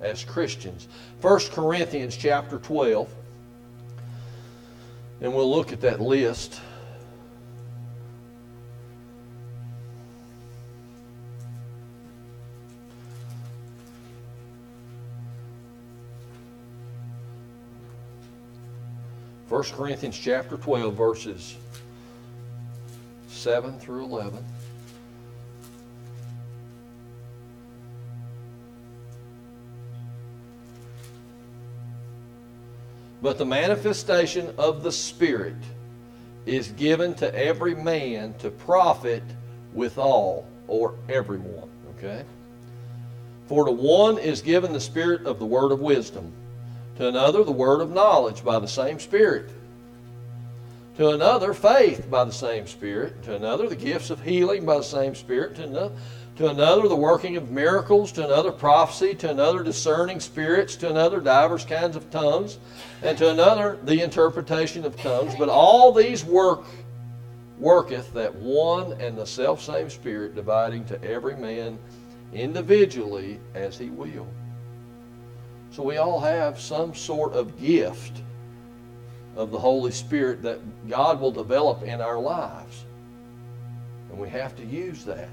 as 0.00 0.24
Christians. 0.24 0.88
1 1.20 1.40
Corinthians 1.50 2.16
chapter 2.16 2.58
12. 2.58 3.12
And 5.20 5.34
we'll 5.34 5.50
look 5.50 5.72
at 5.72 5.80
that 5.82 6.00
list. 6.00 6.60
First 19.46 19.74
Corinthians 19.74 20.16
chapter 20.16 20.56
12, 20.56 20.94
verses 20.94 21.56
7 23.26 23.78
through 23.80 24.04
11. 24.04 24.44
But 33.22 33.38
the 33.38 33.44
manifestation 33.44 34.54
of 34.56 34.82
the 34.82 34.92
Spirit 34.92 35.56
is 36.46 36.68
given 36.68 37.14
to 37.14 37.34
every 37.34 37.74
man 37.74 38.34
to 38.38 38.50
profit 38.50 39.22
withal, 39.74 40.46
or 40.68 40.94
everyone. 41.08 41.68
Okay? 41.96 42.24
For 43.46 43.64
to 43.64 43.72
one 43.72 44.18
is 44.18 44.42
given 44.42 44.72
the 44.72 44.80
Spirit 44.80 45.26
of 45.26 45.38
the 45.38 45.46
word 45.46 45.72
of 45.72 45.80
wisdom, 45.80 46.32
to 46.96 47.08
another 47.08 47.44
the 47.44 47.52
word 47.52 47.80
of 47.80 47.90
knowledge 47.90 48.44
by 48.44 48.58
the 48.58 48.68
same 48.68 48.98
Spirit, 48.98 49.50
to 50.96 51.10
another 51.10 51.52
faith 51.52 52.10
by 52.10 52.24
the 52.24 52.32
same 52.32 52.66
Spirit, 52.66 53.22
to 53.24 53.36
another 53.36 53.68
the 53.68 53.76
gifts 53.76 54.10
of 54.10 54.22
healing 54.22 54.64
by 54.64 54.76
the 54.76 54.82
same 54.82 55.14
Spirit, 55.14 55.56
to 55.56 55.64
another 55.64 55.94
to 56.40 56.48
another 56.48 56.88
the 56.88 56.96
working 56.96 57.36
of 57.36 57.50
miracles, 57.50 58.10
to 58.10 58.24
another 58.24 58.50
prophecy, 58.50 59.14
to 59.14 59.30
another 59.30 59.62
discerning 59.62 60.18
spirits, 60.18 60.74
to 60.74 60.88
another 60.88 61.20
divers 61.20 61.66
kinds 61.66 61.96
of 61.96 62.10
tongues, 62.10 62.58
and 63.02 63.18
to 63.18 63.30
another 63.30 63.78
the 63.84 64.00
interpretation 64.00 64.86
of 64.86 64.96
tongues. 64.96 65.34
But 65.38 65.50
all 65.50 65.92
these 65.92 66.24
work 66.24 66.64
worketh 67.58 68.14
that 68.14 68.34
one 68.34 68.92
and 68.92 69.18
the 69.18 69.26
selfsame 69.26 69.90
Spirit, 69.90 70.34
dividing 70.34 70.86
to 70.86 71.04
every 71.04 71.36
man 71.36 71.78
individually 72.32 73.38
as 73.54 73.76
he 73.76 73.90
will. 73.90 74.26
So 75.72 75.82
we 75.82 75.98
all 75.98 76.20
have 76.20 76.58
some 76.58 76.94
sort 76.94 77.34
of 77.34 77.60
gift 77.60 78.22
of 79.36 79.50
the 79.50 79.58
Holy 79.58 79.92
Spirit 79.92 80.40
that 80.44 80.88
God 80.88 81.20
will 81.20 81.32
develop 81.32 81.82
in 81.82 82.00
our 82.00 82.18
lives. 82.18 82.86
And 84.10 84.18
we 84.18 84.30
have 84.30 84.56
to 84.56 84.64
use 84.64 85.04
that 85.04 85.28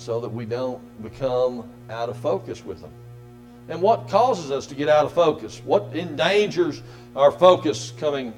so 0.00 0.18
that 0.18 0.30
we 0.30 0.46
don't 0.46 0.80
become 1.02 1.68
out 1.90 2.08
of 2.08 2.16
focus 2.16 2.64
with 2.64 2.80
them. 2.80 2.90
And 3.68 3.82
what 3.82 4.08
causes 4.08 4.50
us 4.50 4.66
to 4.68 4.74
get 4.74 4.88
out 4.88 5.04
of 5.04 5.12
focus? 5.12 5.60
What 5.62 5.94
endangers 5.94 6.82
our 7.14 7.30
focus 7.30 7.92
coming 7.98 8.32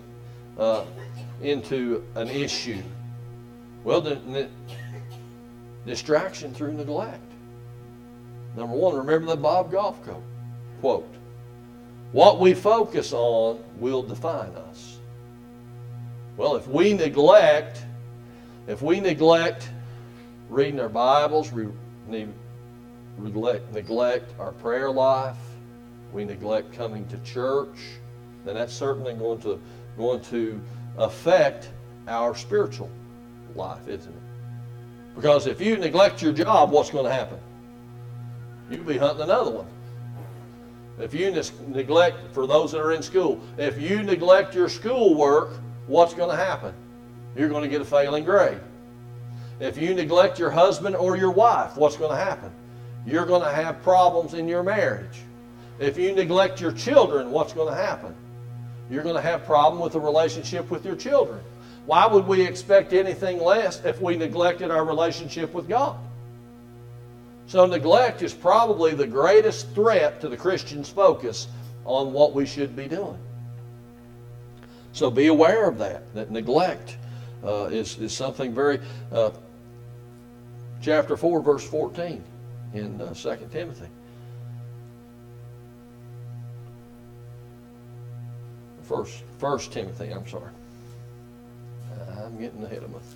uh, 0.59 0.85
into 1.41 2.05
an 2.17 2.29
issue? 2.29 2.83
Well, 3.85 4.01
the, 4.01 4.17
the 4.17 4.49
distraction 5.87 6.53
through 6.53 6.73
neglect. 6.73 7.23
Number 8.57 8.75
one, 8.75 8.97
remember 8.97 9.29
the 9.29 9.37
Bob 9.37 9.71
Goff 9.71 9.99
quote. 10.81 11.15
What 12.11 12.41
we 12.41 12.55
focus 12.55 13.13
on 13.13 13.63
will 13.79 14.03
define 14.03 14.51
us. 14.69 14.99
Well, 16.37 16.57
if 16.57 16.67
we 16.67 16.93
neglect, 16.93 17.85
if 18.67 18.83
we 18.83 18.99
neglect 18.99 19.71
reading 20.53 20.79
our 20.81 20.89
Bibles, 20.91 21.51
we 21.51 21.67
neglect, 23.17 24.35
our 24.39 24.53
prayer 24.53 24.91
life, 24.91 25.39
we 26.13 26.27
neglect 26.27 26.75
coming 26.75 27.09
to 27.09 27.17
church, 27.21 27.79
then 28.45 28.57
that's 28.57 28.75
certainly 28.75 29.15
going 29.15 29.41
to, 29.41 29.59
going 29.97 30.21
to 30.25 30.61
affect 30.99 31.71
our 32.07 32.37
spiritual 32.37 32.91
life, 33.55 33.89
isn't 33.89 34.13
it? 34.13 35.15
Because 35.15 35.47
if 35.47 35.59
you 35.59 35.79
neglect 35.79 36.21
your 36.21 36.35
job, 36.35 36.71
what's 36.71 36.91
going 36.91 37.07
to 37.07 37.13
happen? 37.13 37.39
You'll 38.71 38.85
be 38.85 38.99
hunting 38.99 39.23
another 39.23 39.53
one. 39.53 39.67
If 40.99 41.15
you 41.15 41.31
neglect, 41.69 42.19
for 42.33 42.47
those 42.47 42.73
that 42.73 42.81
are 42.83 42.93
in 42.93 43.03
school, 43.03 43.41
if 43.57 43.81
you 43.81 44.03
neglect 44.03 44.55
your 44.55 44.69
schoolwork, 44.69 45.53
what's 45.87 46.13
going 46.13 46.29
to 46.29 46.37
happen? 46.37 46.75
You're 47.35 47.49
going 47.49 47.63
to 47.63 47.71
get 47.71 47.81
a 47.81 47.87
failing 47.87 48.25
grade. 48.25 48.61
If 49.63 49.79
you 49.79 49.95
neglect 49.95 50.41
your 50.41 50.51
husband 50.51 50.97
or 50.97 51.17
your 51.17 51.31
wife, 51.31 51.77
what's 51.77 51.97
going 51.97 52.11
to 52.11 52.17
happen? 52.17 52.51
You're 53.07 53.25
going 53.25 53.43
to 53.43 53.53
have 53.53 53.81
problems 53.85 54.35
in 54.35 54.49
your 54.49 54.65
marriage. 54.65 55.21
If 55.79 55.97
you 55.97 56.13
neglect 56.13 56.61
your 56.61 56.73
children, 56.73 57.31
what's 57.31 57.53
going 57.53 57.73
to 57.73 57.81
happen? 57.81 58.13
You're 58.91 59.05
going 59.05 59.15
to 59.15 59.23
have 59.23 59.45
problem 59.47 59.81
with 59.81 59.93
the 59.93 60.01
relationship 60.01 60.69
with 60.69 60.85
your 60.85 60.97
children. 60.97 61.39
Why 61.87 62.09
would 62.09 62.27
we 62.27 62.45
expect 62.45 62.93
anything 62.93 63.39
less 63.39 63.85
if 63.85 64.01
we 64.01 64.17
neglected 64.17 64.73
our 64.73 64.85
relationship 64.85 65.55
with 65.55 65.69
God? 65.69 65.97
So 67.47 67.65
neglect 67.65 68.21
is 68.23 68.35
probably 68.35 68.95
the 68.95 69.07
greatest 69.07 69.71
threat 69.77 70.21
to 70.23 70.29
the 70.29 70.37
Christian's 70.37 70.89
focus 70.89 71.47
on 71.85 72.13
what 72.13 72.35
we 72.35 72.47
should 72.47 72.75
be 72.75 72.89
doing. 72.89 73.19
So 74.93 75.09
be 75.09 75.29
aware 75.29 75.69
of 75.69 75.79
that, 75.79 76.13
that 76.15 76.33
neglect 76.33 76.97
uh, 77.45 77.67
is, 77.67 77.97
is 77.99 78.13
something 78.13 78.53
very 78.53 78.81
uh, 79.13 79.31
chapter 80.83 81.17
4, 81.17 81.41
verse 81.41 81.67
14 81.67 82.23
in 82.75 83.01
uh, 83.01 83.15
2 83.15 83.49
Timothy. 83.51 83.87
First, 88.83 89.23
First 89.39 89.73
Timothy, 89.73 90.11
I'm 90.11 90.27
sorry. 90.29 90.51
I'm 92.19 92.39
getting 92.39 92.63
ahead 92.65 92.83
of 92.83 92.91
myself. 92.91 93.15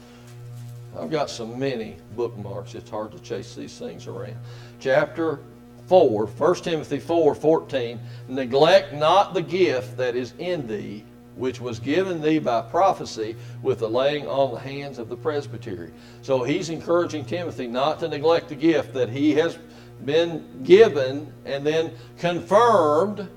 I've 0.98 1.11
got 1.11 1.29
so 1.29 1.44
many 1.44 1.96
bookmarks, 2.14 2.74
it's 2.74 2.88
hard 2.88 3.12
to 3.12 3.18
chase 3.18 3.55
these 3.55 3.76
things 3.76 4.07
around. 4.07 4.37
Chapter 4.81 5.40
4, 5.88 6.26
1 6.26 6.55
Timothy 6.57 6.98
4 6.98 7.35
14. 7.35 8.00
Neglect 8.29 8.94
not 8.94 9.35
the 9.35 9.42
gift 9.42 9.96
that 9.96 10.16
is 10.16 10.33
in 10.38 10.66
thee, 10.66 11.05
which 11.37 11.61
was 11.61 11.79
given 11.79 12.20
thee 12.20 12.38
by 12.38 12.62
prophecy 12.62 13.37
with 13.62 13.79
the 13.79 13.88
laying 13.88 14.27
on 14.27 14.53
the 14.53 14.61
hands 14.61 14.99
of 14.99 15.09
the 15.09 15.16
presbytery. 15.16 15.92
So 16.22 16.42
he's 16.42 16.70
encouraging 16.70 17.27
Timothy 17.27 17.66
not 17.66 18.01
to 18.01 18.09
neglect 18.09 18.49
the 18.49 18.55
gift 18.55 18.94
that 18.94 19.11
he 19.11 19.35
has 19.35 19.59
been 20.05 20.44
given 20.64 21.33
and 21.44 21.66
then 21.66 21.92
confirmed 22.18 23.29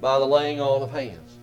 by 0.00 0.18
the 0.18 0.26
laying 0.26 0.60
on 0.60 0.82
of 0.82 0.90
hands. 0.90 1.38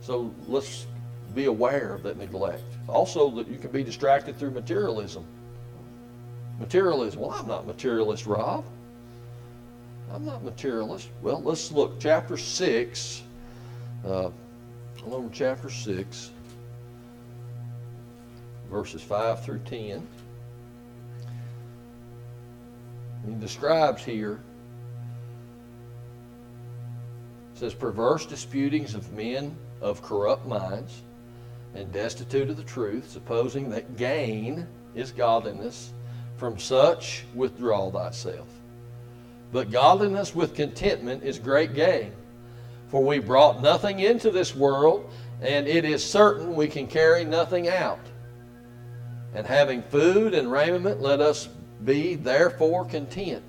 So 0.00 0.34
let's 0.48 0.86
be 1.34 1.44
aware 1.44 1.94
of 1.94 2.02
that 2.02 2.16
neglect. 2.16 2.62
Also, 2.88 3.30
that 3.30 3.48
you 3.48 3.58
can 3.58 3.70
be 3.70 3.84
distracted 3.84 4.36
through 4.36 4.50
materialism. 4.50 5.24
Materialism. 6.58 7.20
Well, 7.20 7.30
I'm 7.30 7.46
not 7.46 7.66
materialist, 7.66 8.26
Rob. 8.26 8.64
I'm 10.12 10.24
not 10.24 10.42
materialist. 10.42 11.08
Well, 11.22 11.40
let's 11.42 11.70
look. 11.70 12.00
Chapter 12.00 12.36
6. 12.36 13.22
Uh, 14.04 14.30
over 15.10 15.28
chapter 15.32 15.70
6, 15.70 16.30
verses 18.70 19.02
5 19.02 19.44
through 19.44 19.60
10. 19.60 20.06
He 23.26 23.34
describes 23.34 24.02
here, 24.02 24.40
says, 27.54 27.74
perverse 27.74 28.26
disputings 28.26 28.94
of 28.94 29.12
men 29.12 29.54
of 29.80 30.02
corrupt 30.02 30.46
minds 30.46 31.02
and 31.74 31.90
destitute 31.92 32.50
of 32.50 32.56
the 32.56 32.64
truth, 32.64 33.10
supposing 33.10 33.70
that 33.70 33.96
gain 33.96 34.66
is 34.94 35.12
godliness. 35.12 35.92
From 36.36 36.58
such 36.58 37.24
withdraw 37.34 37.90
thyself. 37.90 38.48
But 39.52 39.70
godliness 39.70 40.34
with 40.34 40.54
contentment 40.54 41.24
is 41.24 41.38
great 41.38 41.74
gain. 41.74 42.12
For 42.88 43.02
we 43.02 43.18
brought 43.18 43.62
nothing 43.62 44.00
into 44.00 44.30
this 44.30 44.54
world, 44.54 45.10
and 45.40 45.66
it 45.66 45.84
is 45.84 46.04
certain 46.04 46.54
we 46.54 46.68
can 46.68 46.86
carry 46.86 47.24
nothing 47.24 47.68
out. 47.68 48.00
And 49.34 49.46
having 49.46 49.82
food 49.82 50.34
and 50.34 50.50
raiment, 50.50 51.00
let 51.00 51.20
us 51.20 51.48
be 51.84 52.16
therefore 52.16 52.84
content. 52.84 53.44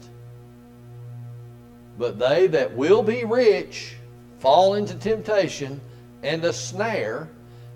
But 1.97 2.19
they 2.19 2.47
that 2.47 2.75
will 2.75 3.03
be 3.03 3.25
rich 3.25 3.95
fall 4.39 4.73
into 4.73 4.95
temptation 4.95 5.79
and 6.23 6.43
a 6.45 6.53
snare, 6.53 7.29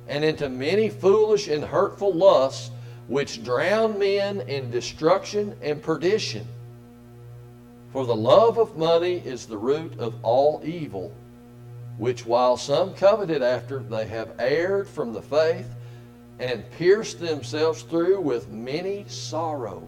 and 0.08 0.24
into 0.24 0.50
many 0.50 0.90
foolish 0.90 1.48
and 1.48 1.64
hurtful 1.64 2.14
lusts, 2.14 2.72
which 3.08 3.44
drown 3.44 3.98
men 4.00 4.42
in 4.42 4.70
destruction 4.72 5.56
and 5.62 5.82
perdition. 5.82 6.48
For 7.96 8.06
the 8.06 8.14
love 8.14 8.58
of 8.58 8.76
money 8.76 9.22
is 9.24 9.46
the 9.46 9.58
root 9.58 9.98
of 10.00 10.16
all 10.22 10.60
evil, 10.66 11.14
which 11.98 12.26
while 12.26 12.58
some 12.58 12.94
coveted 12.94 13.42
after, 13.42 13.80
they 13.80 14.06
have 14.08 14.34
erred 14.38 14.90
from 14.90 15.14
the 15.14 15.22
faith 15.22 15.74
and 16.40 16.70
pierced 16.72 17.22
themselves 17.22 17.84
through 17.84 18.20
with 18.20 18.50
many 18.50 19.06
sorrows. 19.08 19.88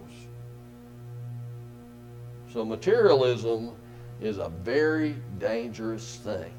So, 2.50 2.64
materialism 2.64 3.72
is 4.22 4.38
a 4.38 4.48
very 4.48 5.14
dangerous 5.38 6.16
thing. 6.16 6.54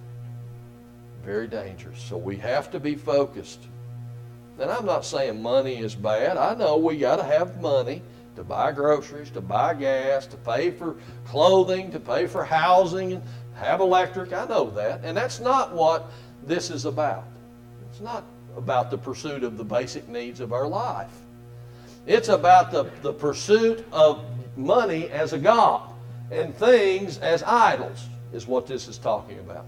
Very 1.26 1.48
dangerous. 1.48 2.00
So, 2.00 2.16
we 2.16 2.38
have 2.38 2.70
to 2.70 2.80
be 2.80 2.94
focused. 2.94 3.62
And 4.60 4.70
I'm 4.70 4.86
not 4.86 5.04
saying 5.04 5.42
money 5.42 5.80
is 5.80 5.96
bad. 5.96 6.38
I 6.38 6.54
know 6.54 6.78
we 6.78 7.00
got 7.00 7.16
to 7.16 7.24
have 7.24 7.60
money 7.60 8.04
to 8.40 8.44
buy 8.46 8.72
groceries, 8.72 9.30
to 9.30 9.42
buy 9.42 9.74
gas, 9.74 10.26
to 10.26 10.38
pay 10.38 10.72
for 10.72 10.96
clothing, 11.26 11.92
to 11.92 12.00
pay 12.00 12.26
for 12.26 12.46
housing, 12.46 13.12
and 13.12 13.24
have 13.56 13.82
electric. 13.82 14.32
I 14.32 14.46
know 14.46 14.70
that. 14.70 15.02
And 15.04 15.18
that's 15.18 15.42
not 15.42 15.74
what 15.74 16.10
this 16.46 16.70
is 16.70 16.86
about. 16.86 17.26
It's 17.90 18.00
not 18.00 18.24
about 18.56 18.92
the 18.92 18.98
pursuit 18.98 19.44
of 19.44 19.58
the 19.58 19.66
basic 19.66 20.08
needs 20.08 20.40
of 20.40 20.54
our 20.54 20.70
life. 20.70 21.12
It's 22.08 22.30
about 22.30 22.72
the, 22.72 22.84
the 23.02 23.12
pursuit 23.12 23.86
of 23.92 24.24
money 24.56 25.10
as 25.10 25.34
a 25.34 25.38
God 25.38 25.92
and 26.32 26.56
things 26.56 27.18
as 27.18 27.44
idols, 27.44 28.08
is 28.32 28.48
what 28.48 28.68
this 28.68 28.88
is 28.88 28.98
talking 28.98 29.40
about. 29.40 29.66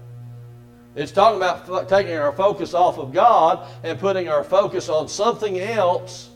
It's 0.96 1.12
talking 1.12 1.36
about 1.36 1.90
taking 1.90 2.14
our 2.14 2.32
focus 2.32 2.72
off 2.72 2.96
of 2.96 3.12
God 3.12 3.68
and 3.82 3.98
putting 3.98 4.30
our 4.30 4.42
focus 4.42 4.88
on 4.88 5.08
something 5.08 5.60
else 5.60 6.30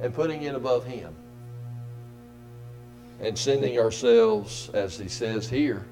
and 0.00 0.14
putting 0.14 0.42
it 0.42 0.54
above 0.54 0.84
Him. 0.84 1.14
And 3.20 3.38
sending 3.38 3.78
ourselves, 3.78 4.70
as 4.74 4.98
He 4.98 5.08
says 5.08 5.48
here, 5.48 5.86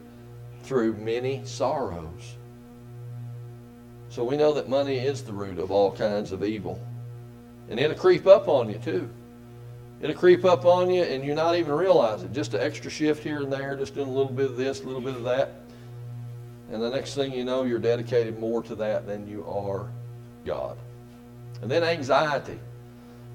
through 0.62 0.94
many 0.94 1.42
sorrows. 1.44 2.36
So 4.08 4.24
we 4.24 4.36
know 4.36 4.52
that 4.52 4.68
money 4.68 4.98
is 4.98 5.22
the 5.22 5.32
root 5.32 5.58
of 5.58 5.70
all 5.70 5.90
kinds 5.92 6.32
of 6.32 6.44
evil. 6.44 6.80
And 7.70 7.80
it'll 7.80 7.96
creep 7.96 8.26
up 8.26 8.48
on 8.48 8.68
you 8.68 8.78
too. 8.78 9.08
It'll 10.02 10.16
creep 10.16 10.44
up 10.44 10.66
on 10.66 10.90
you 10.90 11.02
and 11.02 11.24
you're 11.24 11.34
not 11.36 11.56
even 11.56 11.72
realize 11.72 12.22
it. 12.22 12.32
Just 12.32 12.54
an 12.54 12.60
extra 12.60 12.90
shift 12.90 13.22
here 13.22 13.40
and 13.40 13.52
there, 13.52 13.76
just 13.76 13.94
doing 13.94 14.08
a 14.08 14.12
little 14.12 14.32
bit 14.32 14.46
of 14.46 14.56
this, 14.56 14.82
a 14.82 14.84
little 14.84 15.00
bit 15.00 15.14
of 15.14 15.22
that. 15.24 15.62
And 16.72 16.82
the 16.82 16.90
next 16.90 17.14
thing 17.14 17.32
you 17.32 17.44
know, 17.44 17.62
you're 17.62 17.78
dedicated 17.78 18.38
more 18.38 18.62
to 18.64 18.74
that 18.74 19.06
than 19.06 19.28
you 19.28 19.46
are 19.46 19.88
God. 20.44 20.76
And 21.62 21.70
then 21.70 21.84
anxiety 21.84 22.58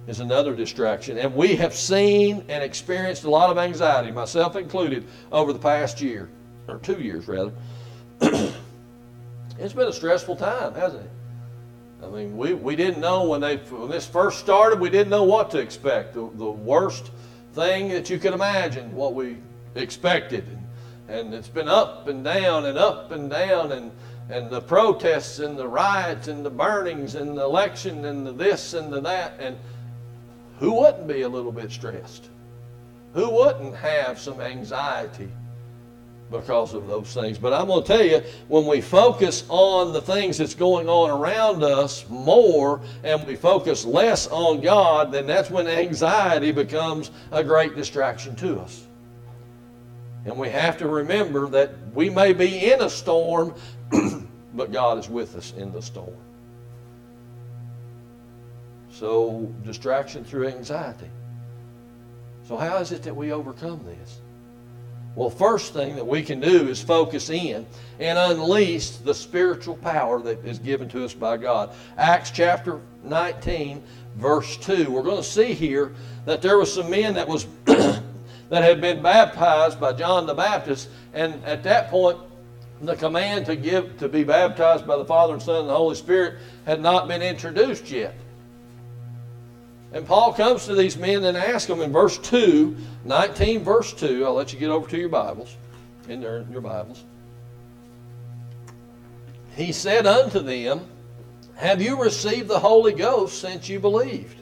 is 0.07 0.21
another 0.21 0.55
distraction. 0.55 1.17
And 1.17 1.35
we 1.35 1.55
have 1.57 1.75
seen 1.75 2.43
and 2.47 2.63
experienced 2.63 3.25
a 3.25 3.29
lot 3.29 3.49
of 3.49 3.57
anxiety, 3.57 4.09
myself 4.11 4.55
included, 4.55 5.05
over 5.31 5.51
the 5.51 5.59
past 5.59 6.01
year, 6.01 6.29
or 6.67 6.77
two 6.77 6.99
years 7.01 7.27
rather. 7.27 7.51
it's 8.21 9.73
been 9.73 9.87
a 9.87 9.93
stressful 9.93 10.37
time, 10.37 10.73
hasn't 10.73 11.03
it? 11.03 11.11
I 12.03 12.07
mean, 12.07 12.37
we, 12.37 12.53
we 12.53 12.75
didn't 12.75 13.01
know 13.01 13.27
when 13.27 13.41
they 13.41 13.57
when 13.57 13.89
this 13.89 14.05
first 14.05 14.39
started, 14.39 14.79
we 14.79 14.89
didn't 14.89 15.09
know 15.09 15.23
what 15.23 15.51
to 15.51 15.59
expect. 15.59 16.13
The, 16.13 16.29
the 16.35 16.49
worst 16.49 17.11
thing 17.53 17.89
that 17.89 18.09
you 18.09 18.19
could 18.19 18.33
imagine, 18.33 18.95
what 18.95 19.13
we 19.13 19.37
expected. 19.75 20.45
And, 20.47 21.19
and 21.19 21.33
it's 21.33 21.47
been 21.47 21.67
up 21.67 22.07
and 22.07 22.23
down 22.23 22.65
and 22.65 22.77
up 22.77 23.11
and 23.11 23.29
down 23.29 23.71
and 23.71 23.91
and 24.29 24.49
the 24.49 24.61
protests 24.61 25.39
and 25.39 25.57
the 25.57 25.67
riots 25.67 26.27
and 26.27 26.45
the 26.45 26.49
burnings 26.49 27.15
and 27.15 27.37
the 27.37 27.43
election 27.43 28.05
and 28.05 28.27
the 28.27 28.33
this 28.33 28.73
and 28.73 28.91
the 28.91 28.99
that 29.01 29.33
and 29.39 29.57
who 30.59 30.73
wouldn't 30.73 31.07
be 31.07 31.21
a 31.21 31.29
little 31.29 31.51
bit 31.51 31.71
stressed? 31.71 32.29
Who 33.13 33.29
wouldn't 33.29 33.75
have 33.75 34.19
some 34.19 34.41
anxiety 34.41 35.29
because 36.31 36.73
of 36.73 36.87
those 36.87 37.13
things. 37.13 37.37
But 37.37 37.53
I'm 37.53 37.67
going 37.67 37.83
to 37.83 37.87
tell 37.87 38.03
you, 38.03 38.21
when 38.47 38.65
we 38.65 38.81
focus 38.81 39.45
on 39.49 39.93
the 39.93 40.01
things 40.01 40.37
that's 40.37 40.55
going 40.55 40.89
on 40.89 41.09
around 41.09 41.63
us 41.63 42.07
more 42.09 42.81
and 43.03 43.25
we 43.25 43.35
focus 43.35 43.85
less 43.85 44.27
on 44.27 44.61
God, 44.61 45.11
then 45.11 45.27
that's 45.27 45.49
when 45.49 45.67
anxiety 45.67 46.51
becomes 46.51 47.11
a 47.31 47.43
great 47.43 47.75
distraction 47.75 48.35
to 48.37 48.59
us. 48.59 48.85
And 50.25 50.37
we 50.37 50.49
have 50.49 50.77
to 50.79 50.87
remember 50.87 51.47
that 51.49 51.71
we 51.93 52.09
may 52.09 52.33
be 52.33 52.71
in 52.71 52.81
a 52.81 52.89
storm, 52.89 53.53
but 54.53 54.71
God 54.71 54.97
is 54.97 55.09
with 55.09 55.35
us 55.35 55.53
in 55.55 55.71
the 55.71 55.81
storm. 55.81 56.15
So, 58.99 59.53
distraction 59.63 60.23
through 60.23 60.47
anxiety. 60.47 61.11
So, 62.47 62.57
how 62.57 62.77
is 62.77 62.91
it 62.91 63.03
that 63.03 63.15
we 63.15 63.31
overcome 63.31 63.79
this? 63.85 64.21
Well, 65.15 65.29
first 65.29 65.71
thing 65.71 65.95
that 65.97 66.07
we 66.07 66.23
can 66.23 66.39
do 66.39 66.67
is 66.67 66.81
focus 66.81 67.29
in 67.29 67.67
and 67.99 68.17
unleash 68.17 68.89
the 68.89 69.13
spiritual 69.13 69.75
power 69.75 70.19
that 70.21 70.43
is 70.43 70.57
given 70.57 70.89
to 70.89 71.05
us 71.05 71.13
by 71.13 71.37
God. 71.37 71.75
Acts 71.95 72.31
chapter 72.31 72.81
19, 73.03 73.83
verse 74.15 74.57
2. 74.57 74.89
We're 74.89 75.03
going 75.03 75.17
to 75.17 75.23
see 75.23 75.53
here 75.53 75.93
that 76.25 76.41
there 76.41 76.57
was 76.57 76.73
some 76.73 76.89
men 76.89 77.13
that 77.13 77.27
was 77.27 77.45
that 77.65 78.01
had 78.49 78.81
been 78.81 79.03
baptized 79.03 79.79
by 79.79 79.93
John 79.93 80.25
the 80.25 80.33
Baptist, 80.33 80.89
and 81.13 81.43
at 81.45 81.61
that 81.61 81.91
point, 81.91 82.17
the 82.81 82.95
command 82.95 83.45
to 83.45 83.55
give 83.55 83.99
to 83.99 84.09
be 84.09 84.23
baptized 84.23 84.87
by 84.87 84.97
the 84.97 85.05
Father 85.05 85.33
and 85.33 85.41
Son 85.41 85.59
and 85.59 85.69
the 85.69 85.75
Holy 85.75 85.95
Spirit 85.95 86.39
had 86.65 86.81
not 86.81 87.07
been 87.07 87.21
introduced 87.21 87.91
yet. 87.91 88.15
And 89.93 90.05
Paul 90.05 90.33
comes 90.33 90.65
to 90.65 90.75
these 90.75 90.97
men 90.97 91.23
and 91.23 91.37
asks 91.37 91.67
them 91.67 91.81
in 91.81 91.91
verse 91.91 92.17
2, 92.17 92.75
19 93.05 93.63
verse 93.63 93.93
2. 93.93 94.25
I'll 94.25 94.33
let 94.33 94.51
you 94.53 94.59
get 94.59 94.69
over 94.69 94.89
to 94.89 94.97
your 94.97 95.09
Bibles, 95.09 95.55
in 96.09 96.19
there, 96.19 96.45
your 96.51 96.61
Bibles. 96.61 97.03
He 99.55 99.71
said 99.71 100.05
unto 100.05 100.39
them, 100.39 100.81
Have 101.55 101.81
you 101.81 102.01
received 102.01 102.47
the 102.47 102.59
Holy 102.59 102.93
Ghost 102.93 103.39
since 103.39 103.69
you 103.69 103.79
believed? 103.79 104.37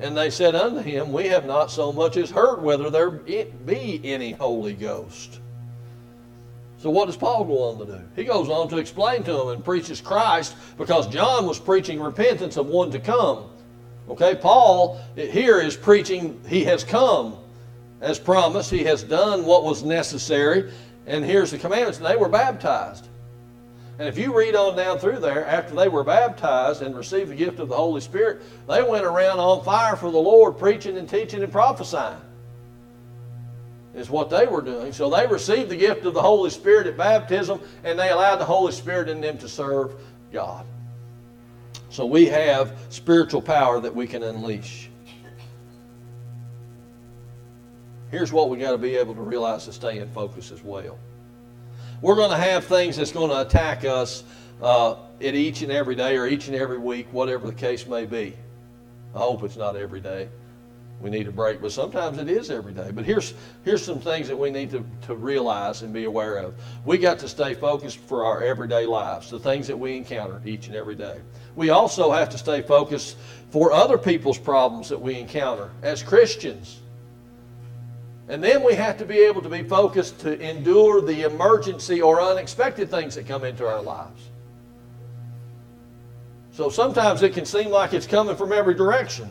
And 0.00 0.16
they 0.16 0.30
said 0.30 0.54
unto 0.54 0.80
him, 0.80 1.12
We 1.12 1.28
have 1.28 1.46
not 1.46 1.70
so 1.70 1.92
much 1.92 2.16
as 2.16 2.30
heard 2.30 2.62
whether 2.62 2.90
there 2.90 3.10
be 3.10 4.00
any 4.04 4.32
Holy 4.32 4.74
Ghost. 4.74 5.40
So 6.78 6.90
what 6.90 7.06
does 7.06 7.16
Paul 7.16 7.44
go 7.44 7.70
on 7.70 7.78
to 7.78 7.86
do? 7.86 8.00
He 8.14 8.24
goes 8.24 8.48
on 8.48 8.68
to 8.68 8.78
explain 8.78 9.24
to 9.24 9.32
them 9.32 9.48
and 9.48 9.64
preaches 9.64 10.00
Christ 10.00 10.54
because 10.76 11.08
John 11.08 11.46
was 11.46 11.58
preaching 11.58 12.00
repentance 12.00 12.56
of 12.56 12.66
one 12.66 12.90
to 12.92 13.00
come. 13.00 13.50
Okay, 14.10 14.34
Paul 14.34 15.00
here 15.16 15.60
is 15.60 15.76
preaching, 15.76 16.40
he 16.48 16.64
has 16.64 16.82
come 16.82 17.36
as 18.00 18.18
promised, 18.18 18.70
he 18.70 18.84
has 18.84 19.02
done 19.02 19.44
what 19.44 19.64
was 19.64 19.82
necessary, 19.82 20.70
and 21.06 21.24
here's 21.24 21.50
the 21.50 21.58
commandments. 21.58 21.98
They 21.98 22.16
were 22.16 22.28
baptized. 22.28 23.08
And 23.98 24.06
if 24.06 24.16
you 24.16 24.36
read 24.36 24.54
on 24.54 24.76
down 24.76 24.98
through 24.98 25.18
there, 25.18 25.44
after 25.44 25.74
they 25.74 25.88
were 25.88 26.04
baptized 26.04 26.82
and 26.82 26.96
received 26.96 27.30
the 27.30 27.34
gift 27.34 27.58
of 27.58 27.68
the 27.68 27.76
Holy 27.76 28.00
Spirit, 28.00 28.42
they 28.68 28.82
went 28.82 29.04
around 29.04 29.40
on 29.40 29.64
fire 29.64 29.96
for 29.96 30.10
the 30.10 30.18
Lord, 30.18 30.56
preaching 30.56 30.96
and 30.96 31.08
teaching 31.08 31.42
and 31.42 31.50
prophesying. 31.50 32.20
Is 33.94 34.08
what 34.08 34.30
they 34.30 34.46
were 34.46 34.62
doing. 34.62 34.92
So 34.92 35.10
they 35.10 35.26
received 35.26 35.70
the 35.70 35.76
gift 35.76 36.04
of 36.04 36.14
the 36.14 36.22
Holy 36.22 36.50
Spirit 36.50 36.86
at 36.86 36.96
baptism, 36.96 37.60
and 37.82 37.98
they 37.98 38.10
allowed 38.10 38.36
the 38.36 38.44
Holy 38.44 38.72
Spirit 38.72 39.08
in 39.08 39.20
them 39.20 39.38
to 39.38 39.48
serve 39.48 39.94
God. 40.32 40.64
So 41.90 42.06
we 42.06 42.26
have 42.26 42.76
spiritual 42.90 43.42
power 43.42 43.80
that 43.80 43.94
we 43.94 44.06
can 44.06 44.22
unleash. 44.22 44.90
Here's 48.10 48.32
what 48.32 48.48
we 48.50 48.58
got 48.58 48.72
to 48.72 48.78
be 48.78 48.96
able 48.96 49.14
to 49.14 49.20
realize 49.20 49.64
to 49.66 49.72
stay 49.72 49.98
in 49.98 50.08
focus 50.10 50.50
as 50.50 50.62
well. 50.62 50.98
We're 52.00 52.14
going 52.14 52.30
to 52.30 52.36
have 52.36 52.64
things 52.64 52.96
that's 52.96 53.12
going 53.12 53.30
to 53.30 53.40
attack 53.40 53.84
us 53.84 54.22
uh, 54.62 54.96
at 55.20 55.34
each 55.34 55.62
and 55.62 55.72
every 55.72 55.94
day 55.94 56.16
or 56.16 56.26
each 56.26 56.46
and 56.46 56.56
every 56.56 56.78
week, 56.78 57.06
whatever 57.12 57.46
the 57.46 57.54
case 57.54 57.86
may 57.86 58.06
be. 58.06 58.36
I 59.14 59.18
hope 59.18 59.42
it's 59.42 59.56
not 59.56 59.76
every 59.76 60.00
day 60.00 60.28
we 61.00 61.10
need 61.10 61.28
a 61.28 61.32
break, 61.32 61.60
but 61.60 61.70
sometimes 61.70 62.18
it 62.18 62.28
is 62.28 62.50
every 62.50 62.72
day. 62.72 62.90
But 62.92 63.04
here's 63.04 63.34
here's 63.64 63.84
some 63.84 64.00
things 64.00 64.26
that 64.28 64.36
we 64.36 64.50
need 64.50 64.70
to, 64.70 64.84
to 65.02 65.14
realize 65.14 65.82
and 65.82 65.92
be 65.92 66.04
aware 66.04 66.38
of. 66.38 66.54
We 66.84 66.98
got 66.98 67.20
to 67.20 67.28
stay 67.28 67.54
focused 67.54 67.98
for 67.98 68.24
our 68.24 68.42
everyday 68.42 68.84
lives, 68.84 69.30
the 69.30 69.38
things 69.38 69.68
that 69.68 69.78
we 69.78 69.96
encounter 69.96 70.40
each 70.44 70.66
and 70.66 70.74
every 70.74 70.96
day. 70.96 71.20
We 71.54 71.70
also 71.70 72.10
have 72.10 72.30
to 72.30 72.38
stay 72.38 72.62
focused 72.62 73.16
for 73.50 73.72
other 73.72 73.96
people's 73.96 74.38
problems 74.38 74.88
that 74.88 75.00
we 75.00 75.18
encounter 75.18 75.70
as 75.82 76.02
Christians. 76.02 76.80
And 78.28 78.44
then 78.44 78.62
we 78.62 78.74
have 78.74 78.98
to 78.98 79.06
be 79.06 79.18
able 79.20 79.40
to 79.42 79.48
be 79.48 79.62
focused 79.62 80.20
to 80.20 80.38
endure 80.38 81.00
the 81.00 81.22
emergency 81.22 82.02
or 82.02 82.20
unexpected 82.20 82.90
things 82.90 83.14
that 83.14 83.26
come 83.26 83.44
into 83.44 83.66
our 83.66 83.80
lives. 83.80 84.20
So 86.52 86.68
sometimes 86.68 87.22
it 87.22 87.32
can 87.32 87.46
seem 87.46 87.70
like 87.70 87.94
it's 87.94 88.06
coming 88.06 88.36
from 88.36 88.52
every 88.52 88.74
direction. 88.74 89.30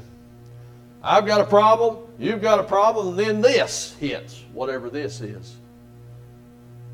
I've 1.08 1.26
got 1.26 1.39
a 1.39 1.46
problem, 1.46 2.00
you've 2.20 2.41
got 2.41 2.60
a 2.60 2.63
problem, 2.63 3.08
and 3.08 3.20
then 3.20 3.39
this 3.39 3.96
hits, 3.98 4.43
whatever 4.52 4.89
this 4.89 5.22
is. 5.22 5.56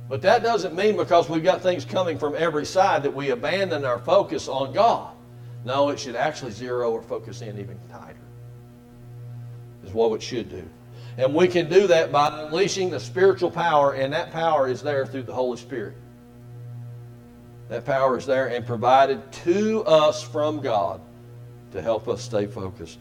But 0.07 0.21
that 0.21 0.43
doesn't 0.43 0.75
mean 0.75 0.97
because 0.97 1.27
we've 1.27 1.43
got 1.43 1.61
things 1.61 1.83
coming 1.83 2.19
from 2.19 2.35
every 2.37 2.65
side 2.65 3.01
that 3.03 3.15
we 3.15 3.31
abandon 3.31 3.83
our 3.85 3.97
focus 3.97 4.47
on 4.47 4.71
God. 4.71 5.15
No, 5.65 5.89
it 5.89 5.99
should 5.99 6.15
actually 6.15 6.51
zero 6.51 6.91
or 6.91 7.01
focus 7.01 7.41
in 7.41 7.57
even 7.59 7.79
tighter, 7.89 8.19
is 9.83 9.93
what 9.93 10.13
it 10.13 10.21
should 10.21 10.47
do. 10.47 10.63
And 11.17 11.33
we 11.33 11.47
can 11.47 11.67
do 11.67 11.87
that 11.87 12.11
by 12.11 12.43
unleashing 12.43 12.91
the 12.91 12.99
spiritual 12.99 13.49
power, 13.49 13.93
and 13.93 14.13
that 14.13 14.31
power 14.31 14.67
is 14.67 14.83
there 14.83 15.07
through 15.07 15.23
the 15.23 15.33
Holy 15.33 15.57
Spirit. 15.57 15.95
That 17.69 17.83
power 17.83 18.15
is 18.15 18.27
there 18.27 18.49
and 18.49 18.63
provided 18.63 19.31
to 19.31 19.83
us 19.85 20.21
from 20.21 20.61
God 20.61 21.01
to 21.71 21.81
help 21.81 22.07
us 22.07 22.21
stay 22.21 22.45
focused. 22.45 22.99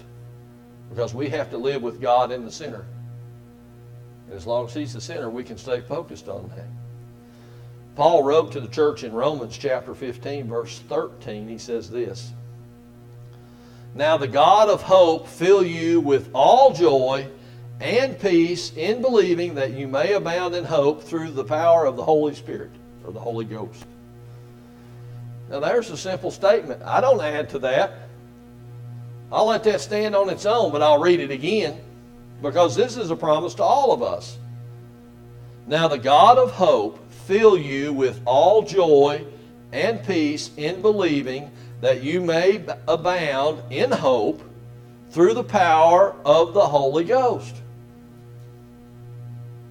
Because 0.93 1.15
we 1.15 1.29
have 1.31 1.51
to 1.51 1.59
live 1.59 1.83
with 1.83 2.01
God 2.01 2.31
in 2.33 2.45
the 2.45 2.53
center. 2.53 2.85
And 4.27 4.37
as 4.37 4.47
long 4.47 4.67
as 4.67 4.75
He's 4.75 4.93
the 4.93 5.01
center, 5.01 5.31
we 5.31 5.45
can 5.45 5.57
stay 5.57 5.81
focused 5.81 6.29
on 6.29 6.49
that. 6.57 6.67
Paul 7.95 8.23
wrote 8.23 8.53
to 8.53 8.61
the 8.61 8.69
church 8.69 9.05
in 9.05 9.13
Romans 9.13 9.57
chapter 9.57 9.95
15, 9.95 10.49
verse 10.49 10.81
13. 10.89 11.49
He 11.49 11.59
says 11.59 11.91
this 11.91 12.33
Now 13.95 14.17
the 14.17 14.29
God 14.29 14.69
of 14.69 14.83
hope 14.83 15.29
fill 15.29 15.65
you 15.65 16.01
with 16.01 16.31
all 16.35 16.73
joy 16.73 17.29
and 17.81 18.19
peace 18.19 18.73
in 18.77 19.03
believing 19.03 19.55
that 19.57 19.73
you 19.73 19.89
may 19.89 20.13
abound 20.13 20.55
in 20.55 20.65
hope 20.65 21.03
through 21.03 21.33
the 21.33 21.45
power 21.45 21.85
of 21.85 21.97
the 21.97 22.05
Holy 22.05 22.35
Spirit 22.35 22.71
or 23.05 23.13
the 23.13 23.21
Holy 23.21 23.45
Ghost. 23.45 23.85
Now, 25.51 25.61
there's 25.61 25.91
a 25.91 25.97
simple 25.99 26.31
statement. 26.31 26.83
I 26.83 27.01
don't 27.03 27.21
add 27.21 27.51
to 27.51 27.59
that. 27.59 28.02
I'll 29.33 29.47
let 29.47 29.65
that 29.65 29.81
stand 29.81 30.15
on 30.15 30.29
its 30.29 30.45
own, 30.45 30.71
but 30.73 30.83
I'll 30.83 31.01
read 31.01 31.19
it 31.19 31.31
again 31.31 31.81
because 32.43 32.77
this 32.77 32.99
is 32.99 33.11
a 33.11 33.17
promise 33.17 33.55
to 33.55 33.63
all 33.63 33.93
of 33.93 34.03
us. 34.03 34.37
Now, 35.67 35.89
the 35.89 35.99
God 35.99 36.37
of 36.37 36.51
hope 36.51 37.11
fill 37.11 37.57
you 37.57 37.95
with 37.95 38.21
all 38.27 38.63
joy 38.63 39.25
and 39.73 40.05
peace 40.05 40.51
in 40.59 40.83
believing 40.83 41.51
that 41.81 42.03
you 42.03 42.21
may 42.21 42.63
abound 42.87 43.63
in 43.73 43.91
hope 43.91 44.43
through 45.11 45.35
the 45.35 45.45
power 45.45 46.15
of 46.25 46.53
the 46.53 46.67
Holy 46.67 47.05
Ghost. 47.05 47.57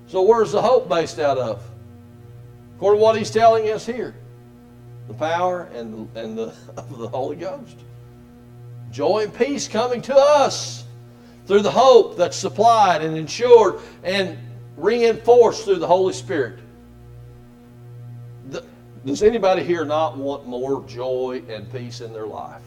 So, 0.08 0.24
where's 0.24 0.52
the 0.52 0.62
hope 0.62 0.90
based 0.90 1.20
out 1.20 1.38
of? 1.38 1.64
According 2.78 3.00
to 3.00 3.04
what 3.04 3.16
he's 3.16 3.32
telling 3.32 3.70
us 3.70 3.86
here 3.86 4.16
the 5.08 5.14
power 5.14 5.64
and, 5.74 6.10
and 6.16 6.38
the, 6.38 6.54
of 6.78 6.98
the 6.98 7.08
Holy 7.08 7.36
Ghost. 7.36 7.78
Joy 8.92 9.24
and 9.24 9.34
peace 9.34 9.68
coming 9.68 10.02
to 10.04 10.16
us 10.16 10.84
through 11.48 11.62
the 11.62 11.72
hope 11.72 12.18
that's 12.18 12.38
supplied 12.38 13.02
and 13.02 13.18
ensured 13.18 13.80
and 14.04 14.38
reinforced 14.78 15.66
through 15.66 15.80
the 15.80 15.88
Holy 15.88 16.14
Spirit. 16.14 16.60
Does 19.06 19.24
anybody 19.24 19.64
here 19.64 19.84
not 19.84 20.18
want 20.18 20.46
more 20.46 20.84
joy 20.86 21.42
and 21.50 21.72
peace 21.72 22.02
in 22.02 22.14
their 22.14 22.28
life? 22.28 22.62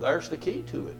There's 0.00 0.28
the 0.28 0.36
key 0.36 0.62
to 0.68 0.86
it. 0.88 0.96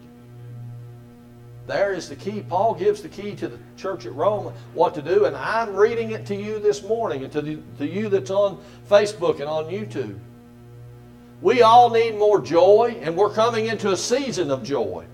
There 1.67 1.93
is 1.93 2.09
the 2.09 2.17
key. 2.17 2.43
Paul 2.49 2.75
gives 2.75 3.03
the 3.03 3.09
key 3.09 3.35
to 3.37 3.49
the 3.49 3.59
church 3.77 4.07
at 4.07 4.15
Rome 4.15 4.53
what 4.75 4.95
to 4.95 5.03
do, 5.03 5.27
and 5.27 5.37
I'm 5.37 5.75
reading 5.75 6.11
it 6.11 6.27
to 6.27 6.35
you 6.35 6.59
this 6.59 6.83
morning 6.83 7.25
and 7.25 7.33
to, 7.33 7.43
the, 7.43 7.59
to 7.79 7.87
you 7.87 8.09
that's 8.09 8.31
on 8.31 8.59
Facebook 8.89 9.41
and 9.41 9.45
on 9.45 9.67
YouTube. 9.67 10.19
We 11.40 11.62
all 11.62 11.90
need 11.90 12.18
more 12.18 12.40
joy, 12.40 12.98
and 13.01 13.16
we're 13.16 13.33
coming 13.33 13.66
into 13.66 13.92
a 13.92 13.96
season 13.96 14.51
of 14.51 14.62
joy. 14.62 15.05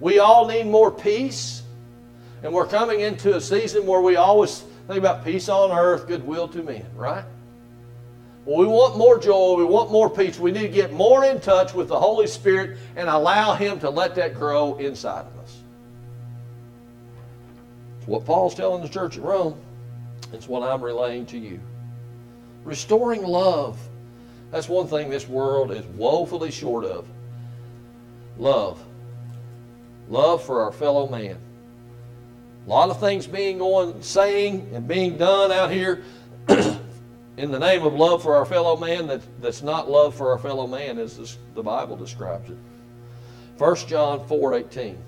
We 0.00 0.18
all 0.18 0.46
need 0.46 0.66
more 0.66 0.90
peace, 0.90 1.62
and 2.42 2.52
we're 2.52 2.66
coming 2.66 3.00
into 3.00 3.36
a 3.36 3.40
season 3.40 3.86
where 3.86 4.02
we 4.02 4.16
always 4.16 4.60
think 4.86 4.98
about 4.98 5.24
peace 5.24 5.48
on 5.48 5.70
earth, 5.76 6.06
goodwill 6.06 6.48
to 6.48 6.62
men, 6.62 6.84
right? 6.94 7.24
Well, 8.44 8.58
we 8.58 8.66
want 8.66 8.96
more 8.96 9.18
joy, 9.18 9.54
we 9.54 9.64
want 9.64 9.90
more 9.90 10.08
peace. 10.08 10.38
We 10.38 10.52
need 10.52 10.62
to 10.62 10.68
get 10.68 10.92
more 10.92 11.24
in 11.24 11.40
touch 11.40 11.74
with 11.74 11.88
the 11.88 11.98
Holy 11.98 12.28
Spirit 12.28 12.78
and 12.94 13.08
allow 13.08 13.54
Him 13.54 13.80
to 13.80 13.90
let 13.90 14.14
that 14.14 14.34
grow 14.34 14.76
inside 14.76 15.26
of 15.26 15.36
us. 15.42 15.58
It's 17.98 18.06
what 18.06 18.24
Paul's 18.24 18.54
telling 18.54 18.82
the 18.82 18.88
church 18.88 19.16
at 19.16 19.24
Rome. 19.24 19.58
It's 20.32 20.46
what 20.46 20.62
I'm 20.62 20.82
relaying 20.82 21.26
to 21.26 21.38
you. 21.38 21.58
Restoring 22.64 23.24
love. 23.24 23.80
That's 24.56 24.70
one 24.70 24.86
thing 24.86 25.10
this 25.10 25.28
world 25.28 25.70
is 25.70 25.84
woefully 25.84 26.50
short 26.50 26.86
of. 26.86 27.06
Love. 28.38 28.82
Love 30.08 30.42
for 30.42 30.62
our 30.62 30.72
fellow 30.72 31.06
man. 31.06 31.36
A 32.64 32.70
lot 32.70 32.88
of 32.88 32.98
things 32.98 33.26
being 33.26 33.58
going, 33.58 34.00
saying, 34.00 34.70
and 34.72 34.88
being 34.88 35.18
done 35.18 35.52
out 35.52 35.70
here 35.70 36.04
in 36.48 37.50
the 37.50 37.58
name 37.58 37.82
of 37.82 37.92
love 37.92 38.22
for 38.22 38.34
our 38.34 38.46
fellow 38.46 38.78
man 38.78 39.06
that, 39.08 39.20
that's 39.42 39.60
not 39.60 39.90
love 39.90 40.14
for 40.14 40.32
our 40.32 40.38
fellow 40.38 40.66
man 40.66 40.98
as 40.98 41.18
this, 41.18 41.36
the 41.54 41.62
Bible 41.62 41.94
describes 41.94 42.48
it. 42.48 42.56
1 43.58 43.76
John 43.86 44.26
4 44.26 44.54
18. 44.54 44.98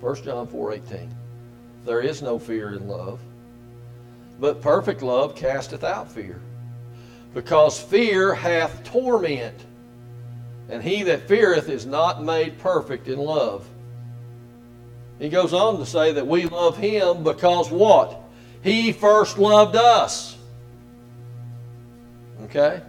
1 0.00 0.14
John 0.24 0.46
4 0.46 0.72
18. 0.74 1.14
There 1.86 2.02
is 2.02 2.20
no 2.20 2.38
fear 2.38 2.74
in 2.74 2.86
love, 2.86 3.18
but 4.38 4.60
perfect 4.60 5.00
love 5.00 5.34
casteth 5.34 5.84
out 5.84 6.12
fear. 6.12 6.42
Because 7.34 7.78
fear 7.78 8.34
hath 8.34 8.82
torment, 8.84 9.58
and 10.68 10.82
he 10.82 11.02
that 11.04 11.28
feareth 11.28 11.68
is 11.68 11.86
not 11.86 12.22
made 12.22 12.58
perfect 12.58 13.08
in 13.08 13.18
love. 13.18 13.66
He 15.18 15.28
goes 15.28 15.52
on 15.52 15.78
to 15.78 15.86
say 15.86 16.12
that 16.12 16.26
we 16.26 16.46
love 16.46 16.76
him 16.76 17.24
because 17.24 17.70
what? 17.70 18.20
He 18.62 18.92
first 18.92 19.38
loved 19.38 19.76
us. 19.76 20.36
Okay? 22.44 22.80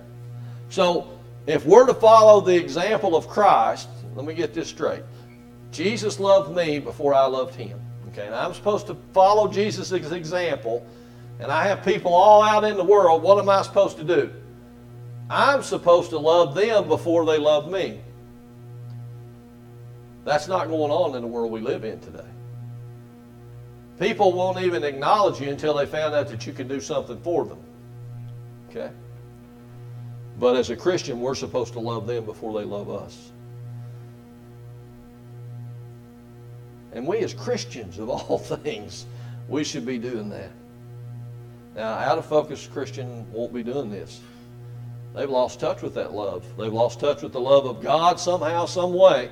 So, 0.69 1.19
if 1.47 1.65
we're 1.65 1.88
to 1.88 1.93
follow 1.93 2.41
the 2.41 2.56
example 2.56 3.15
of 3.15 3.28
Christ, 3.28 3.89
let 4.15 4.25
me 4.25 4.34
get 4.34 4.54
this 4.54 4.67
straight. 4.67 5.04
Jesus 5.71 6.19
loved 6.19 6.56
me 6.56 6.80
before 6.80 7.13
I 7.13 7.25
loved 7.25 7.56
him. 7.56 7.80
Okay, 8.10 8.25
and 8.25 8.36
I'm 8.36 8.54
supposed 8.54 8.88
to 8.88 8.95
follow 9.13 9.47
Jesus' 9.47 9.91
example, 9.91 10.86
and 11.39 11.52
I 11.52 11.67
have 11.67 11.86
people 11.86 12.13
all 12.13 12.43
out 12.43 12.63
in 12.63 12.75
the 12.75 12.84
world. 12.84 13.23
What 13.23 13.39
am 13.39 13.49
I 13.49 13.62
supposed 13.62 13.97
to 13.97 14.04
do? 14.04 14.32
I'm 15.30 15.63
supposed 15.63 16.10
to 16.10 16.17
love 16.17 16.56
them 16.56 16.88
before 16.88 17.25
they 17.25 17.38
love 17.38 17.71
me. 17.71 18.02
That's 20.25 20.47
not 20.47 20.67
going 20.67 20.91
on 20.91 21.15
in 21.15 21.21
the 21.21 21.28
world 21.28 21.52
we 21.52 21.62
live 21.62 21.86
in 21.86 21.99
today. 21.99 22.25
People 23.99 24.34
won't 24.34 24.60
even 24.62 24.84
acknowledge 24.84 25.39
you 25.39 25.49
until 25.49 25.73
they 25.75 25.86
found 25.86 26.13
out 26.13 26.28
that 26.30 26.45
you 26.45 26.54
can 26.54 26.67
do 26.67 26.80
something 26.80 27.19
for 27.21 27.45
them. 27.45 27.60
Okay? 28.69 28.91
But 30.39 30.56
as 30.56 30.69
a 30.69 30.75
Christian, 30.75 31.19
we're 31.19 31.36
supposed 31.36 31.73
to 31.73 31.80
love 31.80 32.08
them 32.08 32.25
before 32.25 32.60
they 32.60 32.65
love 32.65 32.89
us. 32.89 33.32
And 36.93 37.06
we 37.06 37.19
as 37.19 37.34
Christians, 37.34 37.99
of 37.99 38.10
all 38.10 38.38
things, 38.63 39.06
we 39.47 39.63
should 39.63 39.86
be 39.86 39.97
doing 39.97 40.30
that. 40.30 40.52
Now, 41.75 41.93
out 41.93 42.17
of 42.17 42.25
focus 42.25 42.67
Christian 42.71 43.32
won't 43.32 43.53
be 43.53 43.63
doing 43.63 43.89
this. 43.89 44.21
They've 45.15 45.29
lost 45.29 45.60
touch 45.60 45.82
with 45.82 45.95
that 45.95 46.13
love. 46.13 46.45
They've 46.58 46.73
lost 46.73 46.99
touch 46.99 47.21
with 47.21 47.34
the 47.34 47.39
love 47.39 47.65
of 47.65 47.82
God 47.82 48.19
somehow, 48.19 48.65
some 48.65 48.93
way, 48.93 49.29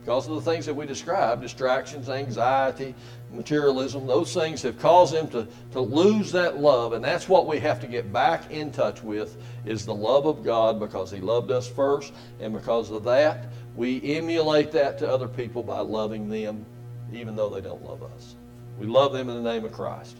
because 0.00 0.28
of 0.28 0.36
the 0.36 0.50
things 0.50 0.66
that 0.66 0.74
we 0.74 0.86
described 0.86 1.42
distractions, 1.42 2.08
anxiety, 2.08 2.94
materialism. 3.32 4.06
Those 4.06 4.32
things 4.32 4.62
have 4.62 4.78
caused 4.78 5.14
them 5.14 5.28
to, 5.28 5.46
to 5.72 5.80
lose 5.80 6.32
that 6.32 6.58
love. 6.58 6.92
And 6.92 7.04
that's 7.04 7.28
what 7.28 7.46
we 7.46 7.58
have 7.60 7.80
to 7.80 7.86
get 7.86 8.12
back 8.12 8.50
in 8.50 8.70
touch 8.70 9.02
with 9.02 9.36
is 9.64 9.84
the 9.84 9.94
love 9.94 10.26
of 10.26 10.44
God 10.44 10.78
because 10.78 11.10
He 11.10 11.20
loved 11.20 11.50
us 11.50 11.68
first. 11.68 12.12
And 12.40 12.52
because 12.52 12.90
of 12.90 13.04
that, 13.04 13.52
we 13.76 14.02
emulate 14.16 14.72
that 14.72 14.98
to 14.98 15.10
other 15.10 15.28
people 15.28 15.62
by 15.62 15.80
loving 15.80 16.28
them 16.28 16.64
even 17.12 17.36
though 17.36 17.48
they 17.48 17.60
don't 17.60 17.84
love 17.84 18.02
us. 18.02 18.36
We 18.78 18.86
love 18.86 19.12
them 19.12 19.28
in 19.28 19.42
the 19.42 19.52
name 19.52 19.64
of 19.64 19.72
Christ. 19.72 20.19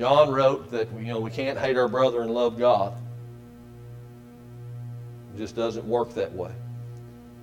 John 0.00 0.30
wrote 0.30 0.70
that 0.70 0.88
you 0.98 1.12
know 1.12 1.20
we 1.20 1.30
can't 1.30 1.58
hate 1.58 1.76
our 1.76 1.86
brother 1.86 2.22
and 2.22 2.30
love 2.30 2.58
God. 2.58 2.94
It 5.34 5.36
just 5.36 5.54
doesn't 5.54 5.84
work 5.84 6.14
that 6.14 6.32
way. 6.32 6.52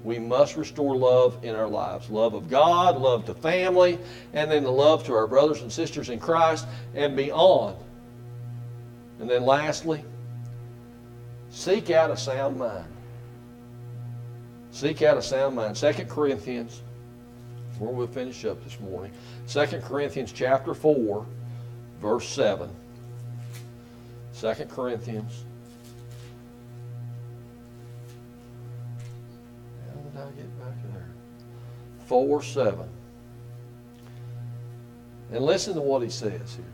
We 0.04 0.18
must 0.18 0.58
restore 0.58 0.98
love 0.98 1.38
in 1.44 1.54
our 1.54 1.68
lives. 1.68 2.10
Love 2.10 2.34
of 2.34 2.50
God, 2.50 2.98
love 2.98 3.26
to 3.26 3.36
family, 3.36 4.00
and 4.34 4.50
then 4.50 4.64
the 4.64 4.72
love 4.72 5.04
to 5.04 5.14
our 5.14 5.28
brothers 5.28 5.62
and 5.62 5.72
sisters 5.72 6.10
in 6.10 6.18
Christ 6.18 6.66
and 6.96 7.16
beyond. 7.16 7.78
And 9.20 9.30
then 9.30 9.46
lastly, 9.46 10.04
seek 11.52 11.92
out 11.92 12.10
a 12.10 12.18
sound 12.18 12.58
mind. 12.58 12.92
Seek 14.72 15.04
out 15.04 15.16
a 15.16 15.22
sound 15.22 15.56
mind. 15.56 15.76
2 15.76 15.94
Corinthians 16.06 16.82
where 17.78 17.92
we'll 17.92 18.08
finish 18.08 18.46
up 18.46 18.64
this 18.64 18.80
morning. 18.80 19.12
2 19.48 19.68
Corinthians 19.84 20.32
chapter 20.32 20.74
4, 20.74 21.24
verse 22.02 22.28
7. 22.28 22.70
2 24.40 24.54
Corinthians. 24.66 25.46
How 29.88 30.00
did 30.02 30.22
I 30.22 30.32
get 30.36 30.60
back 30.60 30.94
there? 30.94 31.08
4, 32.06 32.44
7. 32.44 32.90
And 35.32 35.44
listen 35.44 35.74
to 35.74 35.82
what 35.82 36.02
he 36.02 36.10
says 36.10 36.56
here. 36.56 36.66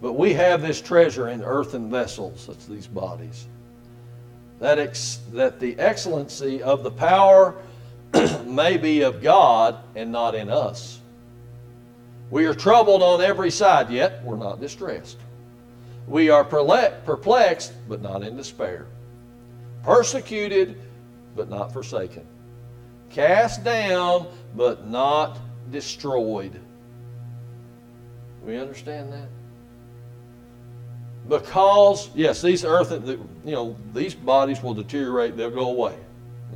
But 0.00 0.14
we 0.14 0.34
have 0.34 0.62
this 0.62 0.80
treasure 0.80 1.28
in 1.28 1.42
earthen 1.42 1.90
vessels, 1.90 2.46
that's 2.46 2.66
these 2.66 2.86
bodies. 2.86 3.46
That, 4.58 4.78
ex, 4.78 5.20
that 5.32 5.58
the 5.58 5.78
excellency 5.78 6.62
of 6.62 6.82
the 6.82 6.90
power 6.90 7.54
may 8.44 8.76
be 8.76 9.02
of 9.02 9.22
God 9.22 9.76
and 9.94 10.12
not 10.12 10.34
in 10.34 10.50
us. 10.50 11.00
We 12.32 12.46
are 12.46 12.54
troubled 12.54 13.02
on 13.02 13.20
every 13.20 13.50
side, 13.50 13.90
yet 13.90 14.24
we're 14.24 14.38
not 14.38 14.58
distressed. 14.58 15.18
We 16.08 16.30
are 16.30 16.42
perplexed, 16.42 17.74
but 17.86 18.00
not 18.00 18.22
in 18.22 18.38
despair. 18.38 18.86
Persecuted, 19.82 20.80
but 21.36 21.50
not 21.50 21.74
forsaken. 21.74 22.26
Cast 23.10 23.62
down, 23.64 24.28
but 24.56 24.88
not 24.88 25.38
destroyed. 25.70 26.58
We 28.46 28.56
understand 28.56 29.12
that? 29.12 29.28
Because, 31.28 32.08
yes, 32.14 32.40
these 32.40 32.64
earth, 32.64 32.92
you 33.44 33.52
know, 33.52 33.76
these 33.92 34.14
bodies 34.14 34.62
will 34.62 34.72
deteriorate, 34.72 35.36
they'll 35.36 35.50
go 35.50 35.68
away. 35.68 35.98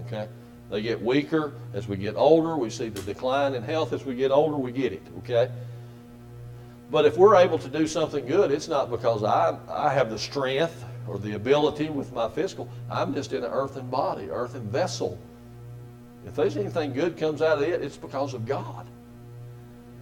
Okay? 0.06 0.26
They 0.70 0.80
get 0.80 1.02
weaker 1.02 1.52
as 1.74 1.86
we 1.86 1.96
get 1.96 2.16
older. 2.16 2.56
We 2.56 2.70
see 2.70 2.88
the 2.88 3.02
decline 3.02 3.52
in 3.52 3.62
health 3.62 3.92
as 3.92 4.06
we 4.06 4.14
get 4.14 4.30
older. 4.30 4.56
We 4.56 4.72
get 4.72 4.94
it, 4.94 5.02
okay? 5.18 5.50
But 6.90 7.04
if 7.04 7.16
we're 7.16 7.36
able 7.36 7.58
to 7.58 7.68
do 7.68 7.86
something 7.86 8.26
good, 8.26 8.50
it's 8.50 8.68
not 8.68 8.90
because 8.90 9.24
I, 9.24 9.56
I 9.68 9.92
have 9.92 10.10
the 10.10 10.18
strength 10.18 10.84
or 11.08 11.18
the 11.18 11.34
ability 11.34 11.88
with 11.88 12.12
my 12.12 12.28
physical. 12.28 12.68
I'm 12.90 13.14
just 13.14 13.32
in 13.32 13.44
an 13.44 13.50
earthen 13.50 13.88
body, 13.88 14.30
earthen 14.30 14.68
vessel. 14.70 15.18
If 16.26 16.34
there's 16.34 16.56
anything 16.56 16.92
good 16.92 17.16
comes 17.16 17.42
out 17.42 17.58
of 17.58 17.64
it, 17.64 17.82
it's 17.82 17.96
because 17.96 18.34
of 18.34 18.46
God. 18.46 18.86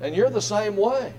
And 0.00 0.14
you're 0.14 0.30
the 0.30 0.42
same 0.42 0.76
way. 0.76 1.12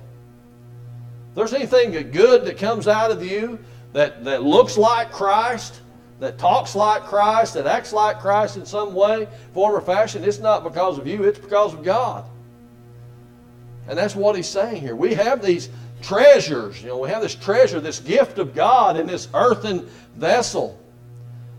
If 1.30 1.36
there's 1.36 1.54
anything 1.54 2.12
good 2.12 2.46
that 2.46 2.58
comes 2.58 2.88
out 2.88 3.12
of 3.12 3.26
you 3.26 3.60
that, 3.94 4.24
that 4.24 4.44
looks 4.44 4.78
like 4.78 5.12
Christ, 5.12 5.82
that 6.20 6.38
talks 6.38 6.76
like 6.76 7.04
Christ, 7.04 7.56
that 7.56 7.68
acts 7.68 7.92
like 7.92 8.20
Christ 8.20 8.58
in 8.58 8.66
some 8.66 8.94
way, 8.94 9.28
form, 9.54 9.76
or 9.76 9.82
fashion, 9.82 10.24
it's 10.24 10.40
not 10.40 10.64
because 10.64 10.98
of 10.98 11.08
you, 11.08 11.24
it's 11.24 11.40
because 11.40 11.74
of 11.74 11.84
God. 11.84 12.26
And 13.88 13.98
that's 13.98 14.16
what 14.16 14.36
he's 14.36 14.48
saying 14.48 14.82
here. 14.82 14.96
We 14.96 15.14
have 15.14 15.44
these 15.44 15.70
treasures, 16.02 16.82
you 16.82 16.90
know, 16.90 16.98
we 16.98 17.10
have 17.10 17.22
this 17.22 17.36
treasure, 17.36 17.80
this 17.80 18.00
gift 18.00 18.40
of 18.40 18.56
God 18.56 18.98
in 18.98 19.08
this 19.08 19.28
earthen 19.34 19.90
vessel. 20.16 20.80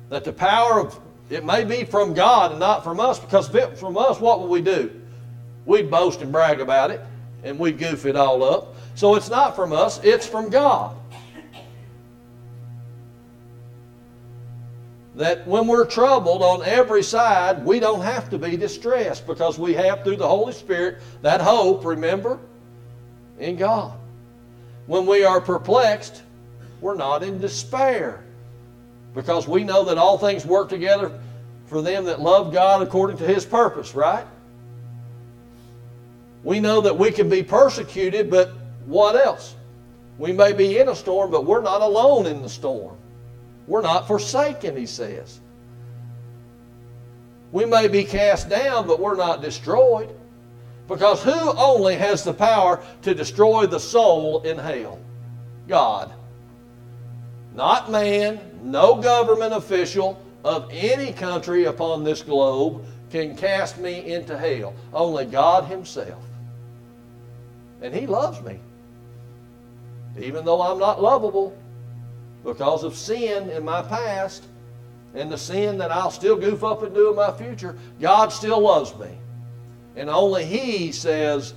That 0.09 0.25
the 0.25 0.33
power 0.33 0.81
of 0.81 0.99
it 1.31 1.45
may 1.45 1.65
be 1.65 1.85
from 1.85 2.15
God 2.15 2.53
and 2.53 2.61
not 2.61 2.85
from 2.85 3.01
us, 3.01 3.19
because 3.19 3.49
if 3.49 3.55
it 3.55 3.79
from 3.79 3.97
us, 3.97 4.21
what 4.21 4.41
would 4.41 4.51
we 4.51 4.61
do? 4.61 5.01
We'd 5.65 5.91
boast 5.91 6.23
and 6.23 6.31
brag 6.31 6.61
about 6.61 6.93
it, 6.93 7.01
and 7.43 7.59
we'd 7.59 7.79
goof 7.79 8.07
it 8.07 8.15
all 8.15 8.45
up. 8.45 8.77
So 8.95 9.17
it's 9.17 9.29
not 9.29 9.57
from 9.57 9.73
us, 9.73 10.03
it's 10.05 10.27
from 10.27 10.49
God. 10.49 10.97
That 15.17 15.47
when 15.47 15.67
we're 15.67 15.87
troubled 15.87 16.43
on 16.43 16.63
every 16.63 17.03
side, 17.03 17.65
we 17.65 17.81
don't 17.81 18.03
have 18.03 18.29
to 18.31 18.39
be 18.39 18.57
distressed 18.57 19.27
because 19.27 19.59
we 19.59 19.73
have 19.73 20.05
through 20.05 20.17
the 20.17 20.29
Holy 20.29 20.53
Spirit 20.53 20.99
that 21.23 21.41
hope, 21.41 21.85
remember, 21.87 22.39
in 23.39 23.57
God. 23.57 23.99
When 24.87 25.07
we 25.07 25.25
are 25.25 25.41
perplexed, 25.41 26.23
we're 26.83 26.95
not 26.95 27.23
in 27.23 27.41
despair 27.41 28.23
because 29.15 29.49
we 29.49 29.65
know 29.65 29.85
that 29.85 29.97
all 29.97 30.19
things 30.19 30.45
work 30.45 30.69
together 30.69 31.19
for 31.67 31.81
them 31.81 32.05
that 32.05 32.21
love 32.21 32.53
God 32.53 32.83
according 32.83 33.17
to 33.17 33.27
His 33.27 33.47
purpose, 33.47 33.95
right? 33.95 34.27
We 36.45 36.61
know 36.61 36.83
that 36.83 36.97
we 36.97 37.11
can 37.11 37.31
be 37.31 37.43
persecuted, 37.43 38.31
but 38.31 38.51
what 38.85 39.17
else? 39.17 39.55
We 40.19 40.33
may 40.33 40.53
be 40.53 40.79
in 40.79 40.91
a 40.91 40.95
storm, 40.95 41.31
but 41.31 41.47
we're 41.47 41.63
not 41.63 41.81
alone 41.81 42.27
in 42.27 42.43
the 42.43 42.49
storm. 42.49 42.97
We're 43.67 43.83
not 43.83 44.07
forsaken, 44.07 44.77
he 44.77 44.87
says. 44.87 45.41
We 47.53 47.65
may 47.65 47.89
be 47.89 48.05
cast 48.05 48.49
down, 48.49 48.87
but 48.87 49.01
we're 49.01 49.17
not 49.17 49.43
destroyed. 49.43 50.15
Because 50.89 51.23
who 51.23 51.33
only 51.57 51.97
has 51.97 52.23
the 52.23 52.33
power 52.35 52.83
to 53.03 53.15
destroy 53.15 53.67
the 53.67 53.81
soul 53.81 54.43
in 54.43 54.57
hell? 54.59 55.01
God. 55.67 56.13
Not 57.55 57.91
man, 57.91 58.41
no 58.63 59.01
government 59.01 59.55
official 59.55 60.23
of 60.45 60.69
any 60.71 61.13
country 61.13 61.65
upon 61.65 62.05
this 62.05 62.23
globe 62.23 62.85
can 63.11 63.37
cast 63.37 63.79
me 63.79 64.13
into 64.13 64.37
hell. 64.37 64.75
Only 64.93 65.25
God 65.25 65.65
Himself. 65.65 66.23
And 67.83 67.95
He 67.95 68.07
loves 68.07 68.41
me. 68.43 68.61
Even 70.19 70.45
though 70.45 70.63
I'm 70.63 70.79
not 70.79 71.03
lovable, 71.03 71.57
because 72.47 72.85
of 72.85 72.95
sin 72.95 73.51
in 73.51 73.65
my 73.65 73.83
past 73.83 74.45
and 75.15 75.31
the 75.31 75.37
sin 75.37 75.79
that 75.79 75.91
I'll 75.91 76.13
still 76.13 76.37
goof 76.37 76.63
up 76.63 76.85
and 76.85 76.95
do 76.95 77.11
in 77.11 77.17
my 77.17 77.33
future, 77.33 77.77
God 78.01 78.29
still 78.29 78.61
loves 78.61 78.97
me. 78.97 79.11
And 79.97 80.09
only 80.09 80.45
He 80.45 80.93
says, 80.93 81.55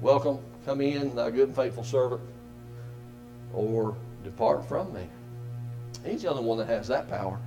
Welcome, 0.00 0.38
come 0.64 0.80
in, 0.80 1.14
thy 1.14 1.30
good 1.30 1.48
and 1.48 1.56
faithful 1.56 1.84
servant, 1.84 2.22
or 3.52 3.94
depart 4.24 4.66
from 4.66 4.92
me. 4.94 5.06
He's 6.04 6.22
the 6.22 6.30
only 6.30 6.42
one 6.42 6.58
that 6.58 6.68
has 6.68 6.88
that 6.88 7.08
power. 7.08 7.38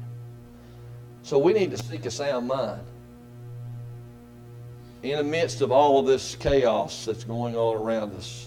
So 1.24 1.40
we 1.40 1.52
need 1.52 1.72
to 1.72 1.78
seek 1.78 2.06
a 2.06 2.12
sound 2.12 2.48
mind. 2.48 2.82
In 5.02 5.18
the 5.18 5.24
midst 5.24 5.62
of 5.62 5.72
all 5.72 6.00
of 6.00 6.06
this 6.06 6.36
chaos 6.36 7.06
that's 7.06 7.24
going 7.24 7.56
on 7.56 7.76
around 7.76 8.14
us, 8.16 8.47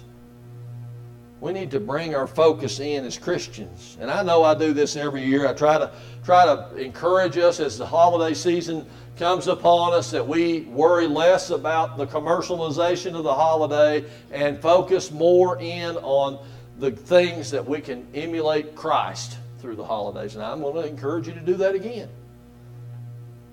we 1.41 1.53
need 1.53 1.71
to 1.71 1.81
bring 1.81 2.15
our 2.15 2.27
focus 2.27 2.81
in 2.81 3.05
as 3.05 3.17
Christians. 3.17 3.97
And 4.01 4.11
I 4.11 4.23
know 4.23 4.45
I 4.45 4.55
do 4.55 4.73
this 4.73 4.95
every 4.97 5.25
year. 5.25 5.47
I 5.47 5.55
try 5.55 5.79
to 5.79 5.91
try 6.25 6.45
to 6.45 6.77
encourage 6.77 7.39
us 7.39 7.61
as 7.61 7.79
the 7.79 7.87
holiday 7.87 8.35
season 8.35 8.87
comes 9.17 9.49
upon 9.49 9.95
us 9.95 10.11
that 10.11 10.27
we 10.27 10.63
worry 10.63 11.07
less 11.07 11.51
about 11.51 11.97
the 11.97 12.07
commercialization 12.07 13.15
of 13.15 13.25
the 13.25 13.33
holiday 13.33 14.05
and 14.31 14.61
focus 14.61 15.11
more 15.11 15.59
in 15.61 15.97
on 15.99 16.45
the 16.79 16.91
things 16.91 17.51
that 17.51 17.67
we 17.67 17.81
can 17.81 18.07
emulate 18.15 18.75
Christ 18.75 19.39
through 19.59 19.77
the 19.77 19.85
holidays. 19.85 20.35
And 20.35 20.45
I'm 20.45 20.61
going 20.61 20.75
to 20.75 20.89
encourage 20.89 21.27
you 21.27 21.35
to 21.35 21.41
do 21.41 21.55
that 21.55 21.75
again. 21.75 22.09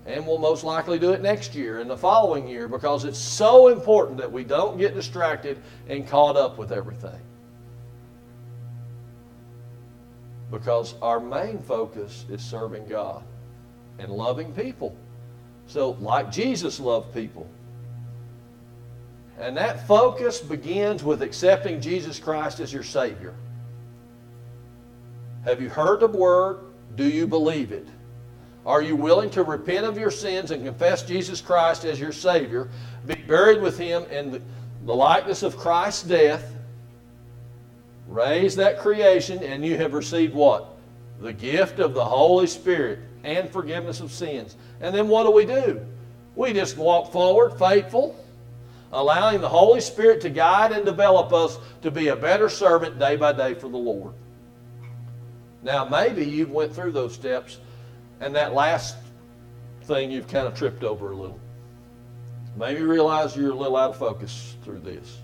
And 0.05 0.25
we'll 0.25 0.37
most 0.37 0.63
likely 0.63 0.99
do 0.99 1.11
it 1.11 1.21
next 1.21 1.53
year 1.53 1.79
and 1.79 1.89
the 1.89 1.97
following 1.97 2.47
year 2.47 2.69
because 2.69 3.03
it's 3.03 3.19
so 3.19 3.67
important 3.67 4.17
that 4.19 4.31
we 4.31 4.45
don't 4.45 4.77
get 4.77 4.93
distracted 4.93 5.61
and 5.89 6.07
caught 6.07 6.37
up 6.37 6.57
with 6.57 6.71
everything. 6.71 7.19
Because 10.51 10.95
our 11.01 11.19
main 11.19 11.59
focus 11.59 12.25
is 12.29 12.41
serving 12.41 12.87
God 12.87 13.23
and 13.99 14.11
loving 14.11 14.53
people. 14.53 14.95
So, 15.67 15.91
like 15.99 16.31
Jesus 16.31 16.79
loved 16.79 17.13
people. 17.13 17.49
And 19.39 19.55
that 19.57 19.85
focus 19.85 20.39
begins 20.39 21.03
with 21.03 21.21
accepting 21.21 21.81
Jesus 21.81 22.19
Christ 22.19 22.59
as 22.59 22.73
your 22.73 22.83
Savior. 22.83 23.35
Have 25.43 25.61
you 25.61 25.69
heard 25.69 25.99
the 25.99 26.07
word? 26.07 26.59
Do 26.95 27.07
you 27.07 27.27
believe 27.27 27.71
it? 27.71 27.87
Are 28.65 28.81
you 28.81 28.95
willing 28.95 29.29
to 29.31 29.43
repent 29.43 29.85
of 29.85 29.97
your 29.97 30.11
sins 30.11 30.51
and 30.51 30.65
confess 30.65 31.03
Jesus 31.03 31.39
Christ 31.39 31.85
as 31.85 31.99
your 31.99 32.11
Savior, 32.11 32.69
be 33.05 33.15
buried 33.15 33.61
with 33.61 33.77
Him 33.77 34.03
in 34.05 34.43
the 34.85 34.93
likeness 34.93 35.43
of 35.43 35.55
Christ's 35.55 36.03
death, 36.03 36.53
Raise 38.17 38.55
that 38.55 38.79
creation, 38.79 39.43
and 39.43 39.63
you 39.63 39.77
have 39.77 39.93
received 39.93 40.33
what? 40.33 40.75
The 41.21 41.33
gift 41.33 41.77
of 41.77 41.93
the 41.93 42.03
Holy 42.03 42.47
Spirit 42.47 42.97
and 43.23 43.47
forgiveness 43.47 43.99
of 43.99 44.11
sins. 44.11 44.55
And 44.81 44.95
then 44.95 45.07
what 45.07 45.25
do 45.25 45.31
we 45.31 45.45
do? 45.45 45.85
We 46.35 46.51
just 46.51 46.77
walk 46.77 47.11
forward, 47.11 47.59
faithful, 47.59 48.15
allowing 48.91 49.39
the 49.39 49.47
Holy 49.47 49.81
Spirit 49.81 50.21
to 50.21 50.31
guide 50.31 50.71
and 50.71 50.83
develop 50.83 51.31
us 51.31 51.59
to 51.83 51.91
be 51.91 52.07
a 52.07 52.15
better 52.15 52.49
servant 52.49 52.97
day 52.97 53.17
by 53.17 53.33
day 53.33 53.53
for 53.53 53.69
the 53.69 53.77
Lord. 53.77 54.15
Now, 55.61 55.85
maybe 55.85 56.25
you've 56.25 56.49
went 56.49 56.73
through 56.73 56.93
those 56.93 57.13
steps, 57.13 57.59
and 58.19 58.33
that 58.35 58.51
last 58.51 58.95
thing 59.83 60.09
you've 60.09 60.27
kind 60.27 60.47
of 60.47 60.57
tripped 60.57 60.83
over 60.83 61.11
a 61.11 61.15
little. 61.15 61.39
Maybe 62.55 62.79
you 62.79 62.87
realize 62.87 63.37
you're 63.37 63.51
a 63.51 63.55
little 63.55 63.77
out 63.77 63.91
of 63.91 63.97
focus 63.97 64.55
through 64.63 64.79
this. 64.79 65.19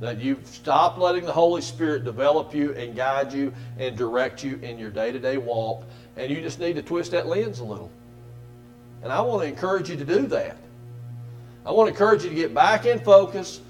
That 0.00 0.20
you've 0.20 0.46
stopped 0.46 0.98
letting 0.98 1.24
the 1.24 1.32
Holy 1.32 1.62
Spirit 1.62 2.04
develop 2.04 2.54
you 2.54 2.74
and 2.74 2.94
guide 2.94 3.32
you 3.32 3.52
and 3.78 3.96
direct 3.96 4.44
you 4.44 4.58
in 4.62 4.78
your 4.78 4.90
day 4.90 5.10
to 5.10 5.18
day 5.18 5.38
walk, 5.38 5.84
and 6.16 6.30
you 6.30 6.42
just 6.42 6.58
need 6.60 6.76
to 6.76 6.82
twist 6.82 7.12
that 7.12 7.26
lens 7.26 7.60
a 7.60 7.64
little. 7.64 7.90
And 9.02 9.10
I 9.10 9.20
want 9.22 9.42
to 9.42 9.48
encourage 9.48 9.88
you 9.88 9.96
to 9.96 10.04
do 10.04 10.26
that. 10.26 10.56
I 11.64 11.72
want 11.72 11.88
to 11.88 11.92
encourage 11.92 12.24
you 12.24 12.28
to 12.28 12.34
get 12.34 12.52
back 12.52 12.84
in 12.84 12.98
focus. 13.00 13.60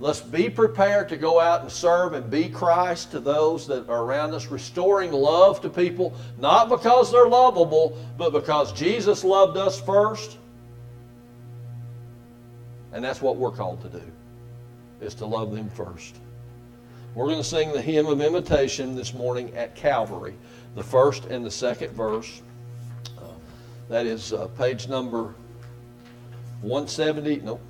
Let's 0.00 0.20
be 0.20 0.50
prepared 0.50 1.08
to 1.10 1.16
go 1.16 1.40
out 1.40 1.62
and 1.62 1.70
serve 1.70 2.12
and 2.12 2.30
be 2.30 2.48
Christ 2.48 3.10
to 3.12 3.20
those 3.20 3.66
that 3.68 3.88
are 3.88 4.02
around 4.02 4.34
us, 4.34 4.46
restoring 4.46 5.12
love 5.12 5.60
to 5.62 5.68
people, 5.68 6.14
not 6.38 6.68
because 6.68 7.10
they're 7.10 7.28
lovable, 7.28 7.98
but 8.16 8.32
because 8.32 8.72
Jesus 8.72 9.24
loved 9.24 9.56
us 9.56 9.80
first. 9.80 10.38
And 12.92 13.04
that's 13.04 13.20
what 13.20 13.36
we're 13.36 13.50
called 13.50 13.82
to 13.82 13.88
do 13.88 14.02
is 15.00 15.14
to 15.16 15.26
love 15.26 15.54
them 15.54 15.68
first. 15.70 16.16
We're 17.14 17.26
going 17.26 17.38
to 17.38 17.44
sing 17.44 17.72
the 17.72 17.80
hymn 17.82 18.06
of 18.06 18.20
invitation 18.20 18.94
this 18.94 19.14
morning 19.14 19.54
at 19.56 19.74
Calvary, 19.74 20.34
the 20.74 20.82
first 20.82 21.24
and 21.24 21.44
the 21.44 21.50
second 21.50 21.92
verse. 21.92 22.42
Uh, 23.16 23.22
that 23.88 24.06
is 24.06 24.32
uh, 24.32 24.46
page 24.58 24.88
number 24.88 25.34
170. 26.60 27.40
Nope. 27.44 27.60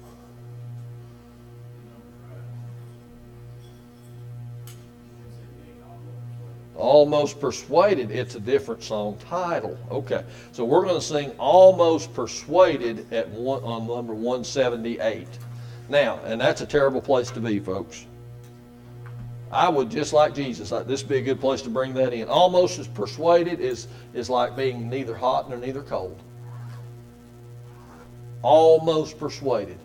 Almost 6.76 7.40
Persuaded. 7.40 8.10
It's 8.10 8.34
a 8.34 8.40
different 8.40 8.82
song 8.82 9.18
title. 9.28 9.76
Okay. 9.90 10.24
So 10.52 10.64
we're 10.64 10.84
going 10.84 10.94
to 10.94 11.04
sing 11.04 11.30
Almost 11.38 12.14
Persuaded 12.14 13.12
at 13.12 13.28
one, 13.30 13.62
on 13.62 13.86
number 13.86 14.14
178. 14.14 15.26
Now, 15.88 16.20
and 16.24 16.40
that's 16.40 16.60
a 16.60 16.66
terrible 16.66 17.00
place 17.00 17.30
to 17.30 17.40
be, 17.40 17.60
folks. 17.60 18.06
I 19.50 19.68
would 19.68 19.90
just 19.90 20.12
like 20.12 20.34
Jesus. 20.34 20.70
Like 20.70 20.86
this 20.86 21.02
would 21.02 21.08
be 21.08 21.16
a 21.16 21.22
good 21.22 21.40
place 21.40 21.62
to 21.62 21.70
bring 21.70 21.94
that 21.94 22.12
in. 22.12 22.28
Almost 22.28 22.78
as 22.78 22.86
persuaded 22.86 23.60
is 23.60 23.88
is 24.12 24.28
like 24.28 24.56
being 24.56 24.90
neither 24.90 25.14
hot 25.14 25.48
nor 25.48 25.58
neither 25.58 25.82
cold. 25.82 26.22
Almost 28.42 29.18
persuaded, 29.18 29.78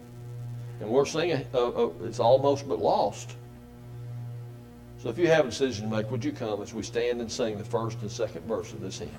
and 0.82 0.90
we're 0.90 1.06
singing. 1.06 1.46
Uh, 1.54 1.70
uh, 1.70 1.90
it's 2.04 2.20
almost 2.20 2.68
but 2.68 2.80
lost. 2.80 3.36
So 4.98 5.10
if 5.10 5.18
you 5.18 5.28
have 5.28 5.46
a 5.46 5.50
decision 5.50 5.90
to 5.90 5.96
make, 5.96 6.12
would 6.12 6.24
you 6.24 6.32
come 6.32 6.62
as 6.62 6.74
we 6.74 6.84
stand 6.84 7.20
and 7.20 7.32
sing 7.32 7.58
the 7.58 7.64
first 7.64 8.02
and 8.02 8.12
second 8.12 8.46
verse 8.46 8.72
of 8.74 8.82
this 8.82 9.00
hymn? 9.00 9.10